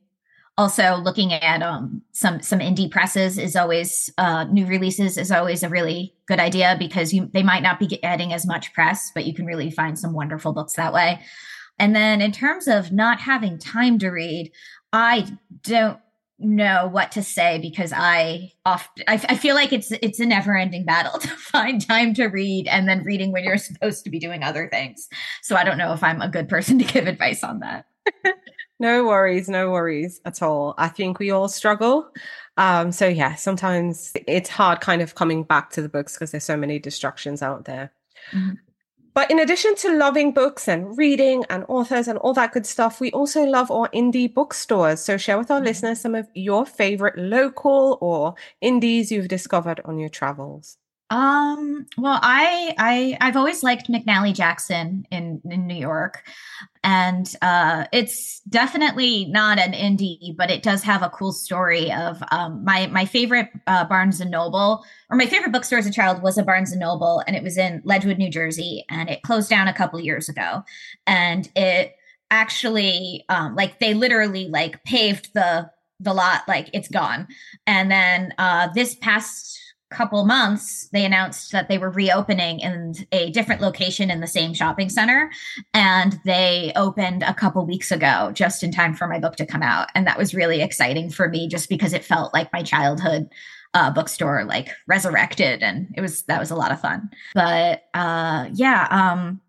also 0.58 0.96
looking 0.96 1.32
at 1.32 1.62
um, 1.62 2.02
some 2.12 2.42
some 2.42 2.60
indie 2.60 2.90
presses 2.90 3.38
is 3.38 3.56
always 3.56 4.12
uh, 4.18 4.46
new 4.46 4.66
releases 4.66 5.18
is 5.18 5.32
always 5.32 5.62
a 5.62 5.70
really 5.70 6.16
good 6.28 6.40
idea 6.40 6.76
because 6.80 7.14
you 7.14 7.30
they 7.34 7.44
might 7.44 7.62
not 7.62 7.80
be 7.80 7.86
getting 7.86 8.34
as 8.34 8.46
much 8.46 8.74
press 8.74 9.12
but 9.14 9.26
you 9.26 9.34
can 9.34 9.46
really 9.46 9.70
find 9.70 10.00
some 10.00 10.14
wonderful 10.14 10.54
books 10.54 10.74
that 10.74 10.94
way 10.94 11.20
and 11.80 11.96
then 11.96 12.22
in 12.22 12.32
terms 12.32 12.68
of 12.68 12.92
not 12.92 13.20
having 13.20 13.58
time 13.58 14.00
to 14.00 14.10
read, 14.10 14.52
I 14.92 15.28
don't 15.64 16.00
know 16.40 16.88
what 16.92 17.12
to 17.12 17.24
say 17.24 17.58
because 17.60 17.92
I 17.96 18.52
often 18.64 19.04
I, 19.08 19.14
I 19.30 19.36
feel 19.36 19.56
like 19.56 19.74
it's 19.74 19.92
it's 19.92 20.20
a 20.20 20.26
never 20.26 20.56
ending 20.56 20.86
battle 20.86 21.20
to 21.20 21.28
find 21.28 21.86
time 21.86 22.14
to 22.16 22.28
read 22.28 22.68
and 22.68 22.88
then 22.88 23.04
reading 23.04 23.32
when 23.32 23.44
you're 23.44 23.58
supposed 23.58 24.04
to 24.04 24.10
be 24.10 24.20
doing 24.20 24.44
other 24.44 24.70
things. 24.70 25.08
So 25.42 25.56
I 25.56 25.64
don't 25.64 25.78
know 25.78 25.94
if 25.94 26.04
I'm 26.04 26.22
a 26.22 26.30
good 26.30 26.50
person 26.50 26.80
to 26.80 26.86
give 26.86 27.08
advice 27.08 27.44
on 27.44 27.60
that. 27.60 27.86
no 28.80 29.06
worries, 29.06 29.50
no 29.50 29.72
worries 29.72 30.22
at 30.26 30.42
all. 30.42 30.76
I 30.78 30.90
think 30.90 31.20
we 31.20 31.32
all 31.32 31.48
struggle. 31.48 32.10
Um, 32.58 32.92
so 32.92 33.08
yeah, 33.08 33.36
sometimes 33.36 34.14
it's 34.28 34.50
hard 34.50 34.82
kind 34.82 35.02
of 35.02 35.16
coming 35.16 35.44
back 35.44 35.72
to 35.72 35.82
the 35.82 35.90
books 35.90 36.14
because 36.14 36.32
there's 36.32 36.44
so 36.44 36.58
many 36.58 36.80
distractions 36.80 37.42
out 37.42 37.66
there. 37.66 37.92
Mm-hmm. 38.32 38.54
But 39.18 39.32
in 39.32 39.40
addition 39.40 39.74
to 39.78 39.98
loving 39.98 40.32
books 40.32 40.68
and 40.68 40.96
reading 40.96 41.44
and 41.50 41.66
authors 41.68 42.08
and 42.08 42.20
all 42.20 42.36
that 42.36 42.52
good 42.52 42.68
stuff, 42.68 43.02
we 43.02 43.10
also 43.10 43.46
love 43.46 43.72
our 43.72 43.90
indie 43.90 44.32
bookstores. 44.32 45.00
So 45.00 45.18
share 45.18 45.40
with 45.40 45.50
our 45.50 45.58
mm-hmm. 45.58 45.66
listeners 45.66 46.02
some 46.02 46.14
of 46.14 46.30
your 46.36 46.68
favorite 46.68 47.18
local 47.18 47.98
or 48.00 48.36
indies 48.62 49.12
you've 49.12 49.28
discovered 49.28 49.82
on 49.86 49.98
your 49.98 50.10
travels. 50.10 50.78
Um, 51.10 51.86
well, 51.98 52.20
I 52.22 52.76
I 52.78 53.18
I've 53.22 53.38
always 53.38 53.64
liked 53.64 53.88
McNally 53.90 54.34
Jackson 54.34 55.06
in 55.10 55.42
in 55.50 55.66
New 55.66 55.76
York, 55.78 56.24
and 56.84 57.34
uh, 57.42 57.86
it's 57.94 58.42
definitely 58.42 59.24
not 59.26 59.58
an 59.58 59.72
indie, 59.72 60.36
but 60.36 60.52
it 60.52 60.64
does 60.64 60.84
have 60.84 61.04
a 61.04 61.10
cool 61.10 61.32
story 61.32 61.94
of 61.94 62.22
um, 62.32 62.66
my 62.66 62.88
my 62.88 63.06
favorite 63.06 63.48
uh, 63.68 63.86
Barnes 63.86 64.20
and 64.20 64.30
Noble 64.32 64.84
or 65.10 65.16
my 65.16 65.28
favorite 65.28 65.54
bookstore 65.54 65.80
as 65.80 65.86
a 65.86 65.92
child 65.92 66.22
was 66.22 66.38
a 66.38 66.44
Barnes 66.44 66.72
and 66.72 66.82
Noble, 66.82 67.24
and 67.26 67.38
it 67.38 67.44
was 67.44 67.58
in 67.58 67.82
Ledgewood, 67.86 68.18
New 68.18 68.30
Jersey, 68.30 68.84
and 68.90 69.10
it 69.10 69.22
closed 69.22 69.50
down 69.50 69.70
a 69.70 69.74
couple 69.74 70.02
years 70.02 70.28
ago, 70.28 70.64
and 71.06 71.48
it 71.56 71.96
actually 72.32 73.24
um, 73.30 73.56
like 73.56 73.80
they 73.80 73.94
literally 73.94 74.50
like 74.50 74.84
paved 74.84 75.34
the 75.34 75.72
the 76.02 76.14
lot 76.14 76.42
like 76.50 76.70
it's 76.74 76.90
gone, 76.90 77.28
and 77.66 77.90
then 77.90 78.34
uh, 78.38 78.68
this 78.76 78.94
past 78.96 79.58
couple 79.90 80.26
months 80.26 80.90
they 80.90 81.06
announced 81.06 81.52
that 81.52 81.70
they 81.70 81.78
were 81.78 81.90
reopening 81.90 82.60
in 82.60 82.94
a 83.12 83.30
different 83.32 83.62
location 83.62 84.12
in 84.12 84.20
the 84.20 84.28
same 84.28 84.54
shopping 84.54 84.90
center 84.90 85.32
and 85.74 86.20
they 86.26 86.74
opened 86.76 87.24
a 87.24 87.34
couple 87.34 87.66
weeks 87.66 87.92
ago 87.92 88.32
just 88.34 88.64
in 88.64 88.72
time 88.72 88.94
for 88.94 89.08
my 89.08 89.20
book 89.20 89.36
to 89.36 89.46
come 89.46 89.64
out 89.64 89.88
and 89.96 90.06
that 90.06 90.18
was 90.18 90.36
really 90.36 90.62
exciting 90.62 91.10
for 91.10 91.30
me 91.30 91.48
just 91.48 91.70
because 91.70 91.94
it 91.94 92.04
felt 92.04 92.34
like 92.34 92.52
my 92.52 92.62
childhood 92.62 93.30
uh, 93.74 93.92
bookstore 93.92 94.44
like 94.44 94.72
resurrected 94.88 95.64
and 95.64 95.88
it 95.96 96.02
was 96.02 96.24
that 96.24 96.40
was 96.40 96.52
a 96.52 96.56
lot 96.56 96.72
of 96.72 96.82
fun 96.82 97.10
but 97.34 97.84
uh 97.94 98.48
yeah 98.54 98.88
um 98.92 99.40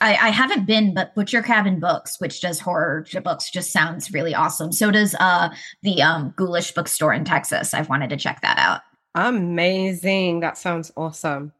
I, 0.00 0.14
I 0.14 0.28
haven't 0.28 0.66
been, 0.66 0.92
but 0.92 1.14
Butcher 1.14 1.42
Cabin 1.42 1.80
Books, 1.80 2.20
which 2.20 2.40
does 2.40 2.60
horror 2.60 3.06
books, 3.24 3.50
just 3.50 3.72
sounds 3.72 4.12
really 4.12 4.34
awesome. 4.34 4.72
So 4.72 4.90
does 4.90 5.14
uh, 5.18 5.48
the 5.82 6.02
um, 6.02 6.34
Ghoulish 6.36 6.72
Bookstore 6.74 7.14
in 7.14 7.24
Texas. 7.24 7.72
I've 7.72 7.88
wanted 7.88 8.10
to 8.10 8.16
check 8.16 8.42
that 8.42 8.58
out. 8.58 8.82
Amazing. 9.16 10.40
That 10.40 10.58
sounds 10.58 10.92
awesome. 10.96 11.52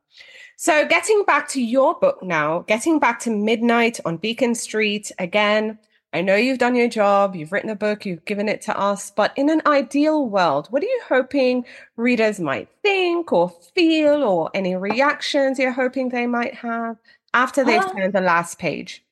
So, 0.58 0.86
getting 0.86 1.24
back 1.24 1.48
to 1.48 1.62
your 1.62 1.98
book 1.98 2.22
now, 2.22 2.60
getting 2.60 2.98
back 2.98 3.18
to 3.20 3.30
Midnight 3.30 3.98
on 4.04 4.18
Beacon 4.18 4.54
Street 4.54 5.10
again, 5.18 5.78
I 6.12 6.22
know 6.22 6.36
you've 6.36 6.58
done 6.58 6.74
your 6.74 6.88
job, 6.88 7.34
you've 7.34 7.52
written 7.52 7.68
a 7.68 7.76
book, 7.76 8.06
you've 8.06 8.24
given 8.24 8.48
it 8.48 8.62
to 8.62 8.78
us, 8.78 9.10
but 9.10 9.32
in 9.36 9.50
an 9.50 9.60
ideal 9.66 10.26
world, 10.26 10.66
what 10.70 10.82
are 10.82 10.86
you 10.86 11.02
hoping 11.08 11.66
readers 11.96 12.40
might 12.40 12.68
think 12.82 13.32
or 13.32 13.50
feel, 13.74 14.22
or 14.22 14.50
any 14.54 14.76
reactions 14.76 15.58
you're 15.58 15.72
hoping 15.72 16.08
they 16.08 16.26
might 16.26 16.54
have 16.54 16.96
after 17.34 17.64
they've 17.64 17.82
um, 17.82 17.96
turned 17.96 18.12
the 18.14 18.20
last 18.22 18.58
page? 18.58 19.04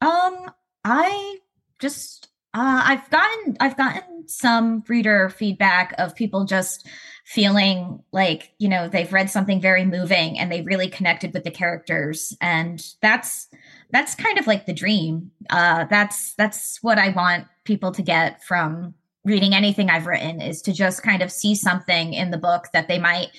Um, 0.00 0.50
I 0.84 1.40
just 1.78 2.28
uh, 2.56 2.82
I've 2.84 3.10
gotten 3.10 3.56
I've 3.60 3.76
gotten 3.76 4.26
some 4.28 4.82
reader 4.88 5.28
feedback 5.28 5.94
of 5.98 6.16
people 6.16 6.46
just 6.46 6.88
feeling 7.26 8.02
like 8.12 8.52
you 8.58 8.68
know 8.68 8.88
they've 8.88 9.12
read 9.12 9.28
something 9.28 9.60
very 9.60 9.84
moving 9.84 10.38
and 10.38 10.50
they 10.50 10.62
really 10.62 10.88
connected 10.88 11.34
with 11.34 11.44
the 11.44 11.50
characters 11.50 12.34
and 12.40 12.82
that's 13.02 13.48
that's 13.90 14.14
kind 14.14 14.38
of 14.38 14.46
like 14.46 14.64
the 14.64 14.72
dream. 14.72 15.30
Uh, 15.50 15.84
that's 15.84 16.34
that's 16.34 16.82
what 16.82 16.98
I 16.98 17.10
want 17.10 17.46
people 17.64 17.92
to 17.92 18.02
get 18.02 18.42
from 18.42 18.94
reading 19.24 19.54
anything 19.54 19.90
I've 19.90 20.06
written 20.06 20.40
is 20.40 20.62
to 20.62 20.72
just 20.72 21.02
kind 21.02 21.20
of 21.20 21.30
see 21.30 21.54
something 21.54 22.14
in 22.14 22.30
the 22.30 22.38
book 22.38 22.68
that 22.72 22.88
they 22.88 22.98
might 22.98 23.32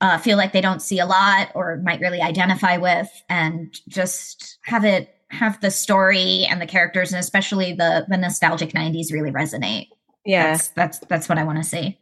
uh, 0.00 0.18
feel 0.18 0.36
like 0.36 0.52
they 0.52 0.60
don't 0.60 0.82
see 0.82 1.00
a 1.00 1.06
lot 1.06 1.50
or 1.54 1.78
might 1.78 2.00
really 2.00 2.20
identify 2.20 2.76
with, 2.76 3.10
and 3.28 3.74
just 3.88 4.58
have 4.62 4.84
it 4.84 5.12
have 5.30 5.60
the 5.60 5.70
story 5.70 6.46
and 6.48 6.60
the 6.60 6.66
characters 6.66 7.12
and 7.12 7.20
especially 7.20 7.72
the 7.72 8.04
the 8.08 8.16
nostalgic 8.16 8.70
90s 8.72 9.12
really 9.12 9.30
resonate. 9.30 9.88
Yeah, 10.24 10.52
that's 10.52 10.68
that's, 10.68 10.98
that's 11.00 11.28
what 11.28 11.38
I 11.38 11.44
want 11.44 11.58
to 11.58 11.64
see. 11.64 11.98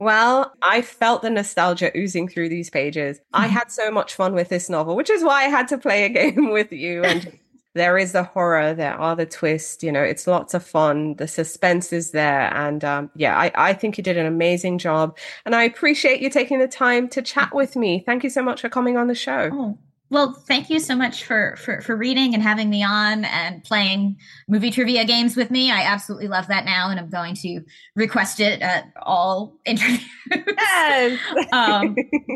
Well, 0.00 0.52
I 0.62 0.82
felt 0.82 1.22
the 1.22 1.30
nostalgia 1.30 1.90
oozing 1.96 2.28
through 2.28 2.50
these 2.50 2.70
pages. 2.70 3.18
Mm-hmm. 3.18 3.44
I 3.44 3.46
had 3.48 3.72
so 3.72 3.90
much 3.90 4.14
fun 4.14 4.32
with 4.32 4.48
this 4.48 4.70
novel, 4.70 4.94
which 4.94 5.10
is 5.10 5.24
why 5.24 5.44
I 5.44 5.48
had 5.48 5.68
to 5.68 5.78
play 5.78 6.04
a 6.04 6.08
game 6.32 6.50
with 6.50 6.72
you. 6.72 7.02
And 7.08 7.38
there 7.74 7.98
is 7.98 8.12
the 8.12 8.24
horror, 8.24 8.74
there 8.74 8.94
are 8.94 9.14
the 9.14 9.26
twists, 9.26 9.84
you 9.84 9.92
know, 9.92 10.02
it's 10.02 10.26
lots 10.26 10.52
of 10.52 10.64
fun. 10.64 11.14
The 11.14 11.28
suspense 11.28 11.92
is 11.92 12.10
there. 12.10 12.52
And 12.54 12.84
um, 12.84 13.10
yeah, 13.14 13.38
I, 13.38 13.52
I 13.54 13.72
think 13.72 13.96
you 13.96 14.02
did 14.02 14.16
an 14.16 14.26
amazing 14.26 14.78
job. 14.78 15.16
And 15.44 15.54
I 15.54 15.62
appreciate 15.62 16.20
you 16.20 16.28
taking 16.28 16.58
the 16.58 16.66
time 16.66 17.08
to 17.10 17.22
chat 17.22 17.54
with 17.54 17.76
me. 17.76 18.02
Thank 18.04 18.24
you 18.24 18.30
so 18.30 18.42
much 18.42 18.62
for 18.62 18.68
coming 18.68 18.96
on 18.96 19.06
the 19.06 19.14
show. 19.14 19.50
Oh, 19.52 19.78
well, 20.10 20.32
thank 20.32 20.70
you 20.70 20.80
so 20.80 20.96
much 20.96 21.24
for, 21.24 21.56
for 21.56 21.80
for 21.82 21.94
reading 21.94 22.32
and 22.32 22.42
having 22.42 22.70
me 22.70 22.82
on 22.82 23.24
and 23.26 23.62
playing 23.62 24.16
movie 24.48 24.70
trivia 24.70 25.04
games 25.04 25.36
with 25.36 25.50
me. 25.50 25.70
I 25.70 25.82
absolutely 25.82 26.28
love 26.28 26.48
that 26.48 26.64
now, 26.64 26.90
and 26.90 26.98
I'm 26.98 27.10
going 27.10 27.34
to 27.36 27.60
request 27.94 28.40
it 28.40 28.62
at 28.62 28.92
all 29.02 29.54
interviews. 29.64 30.04
Yes. 30.30 31.20
um, 31.52 31.94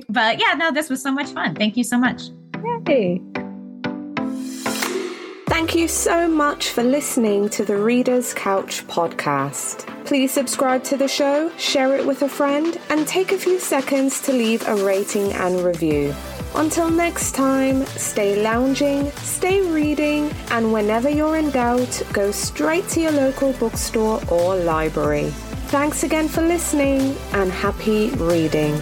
but 0.08 0.38
yeah, 0.38 0.54
no, 0.54 0.70
this 0.70 0.90
was 0.90 1.02
so 1.02 1.10
much 1.10 1.30
fun. 1.30 1.54
Thank 1.54 1.76
you 1.76 1.84
so 1.84 1.98
much. 1.98 2.24
Yay. 2.86 3.20
Thank 5.48 5.74
you 5.74 5.86
so 5.86 6.28
much 6.28 6.70
for 6.70 6.82
listening 6.82 7.48
to 7.50 7.64
the 7.64 7.76
Reader's 7.76 8.34
Couch 8.34 8.86
podcast. 8.86 9.86
Please 10.06 10.32
subscribe 10.32 10.82
to 10.84 10.96
the 10.96 11.08
show, 11.08 11.50
share 11.56 11.94
it 11.94 12.06
with 12.06 12.22
a 12.22 12.28
friend, 12.28 12.78
and 12.88 13.06
take 13.06 13.32
a 13.32 13.38
few 13.38 13.60
seconds 13.60 14.20
to 14.22 14.32
leave 14.32 14.66
a 14.66 14.74
rating 14.76 15.32
and 15.34 15.60
review. 15.60 16.14
Until 16.54 16.90
next 16.90 17.34
time, 17.34 17.86
stay 17.86 18.42
lounging, 18.42 19.10
stay 19.12 19.62
reading, 19.62 20.30
and 20.50 20.72
whenever 20.72 21.08
you're 21.08 21.36
in 21.36 21.50
doubt, 21.50 22.02
go 22.12 22.30
straight 22.30 22.86
to 22.88 23.00
your 23.00 23.12
local 23.12 23.52
bookstore 23.54 24.20
or 24.28 24.56
library. 24.56 25.30
Thanks 25.68 26.04
again 26.04 26.28
for 26.28 26.42
listening 26.42 27.16
and 27.32 27.50
happy 27.50 28.10
reading. 28.10 28.78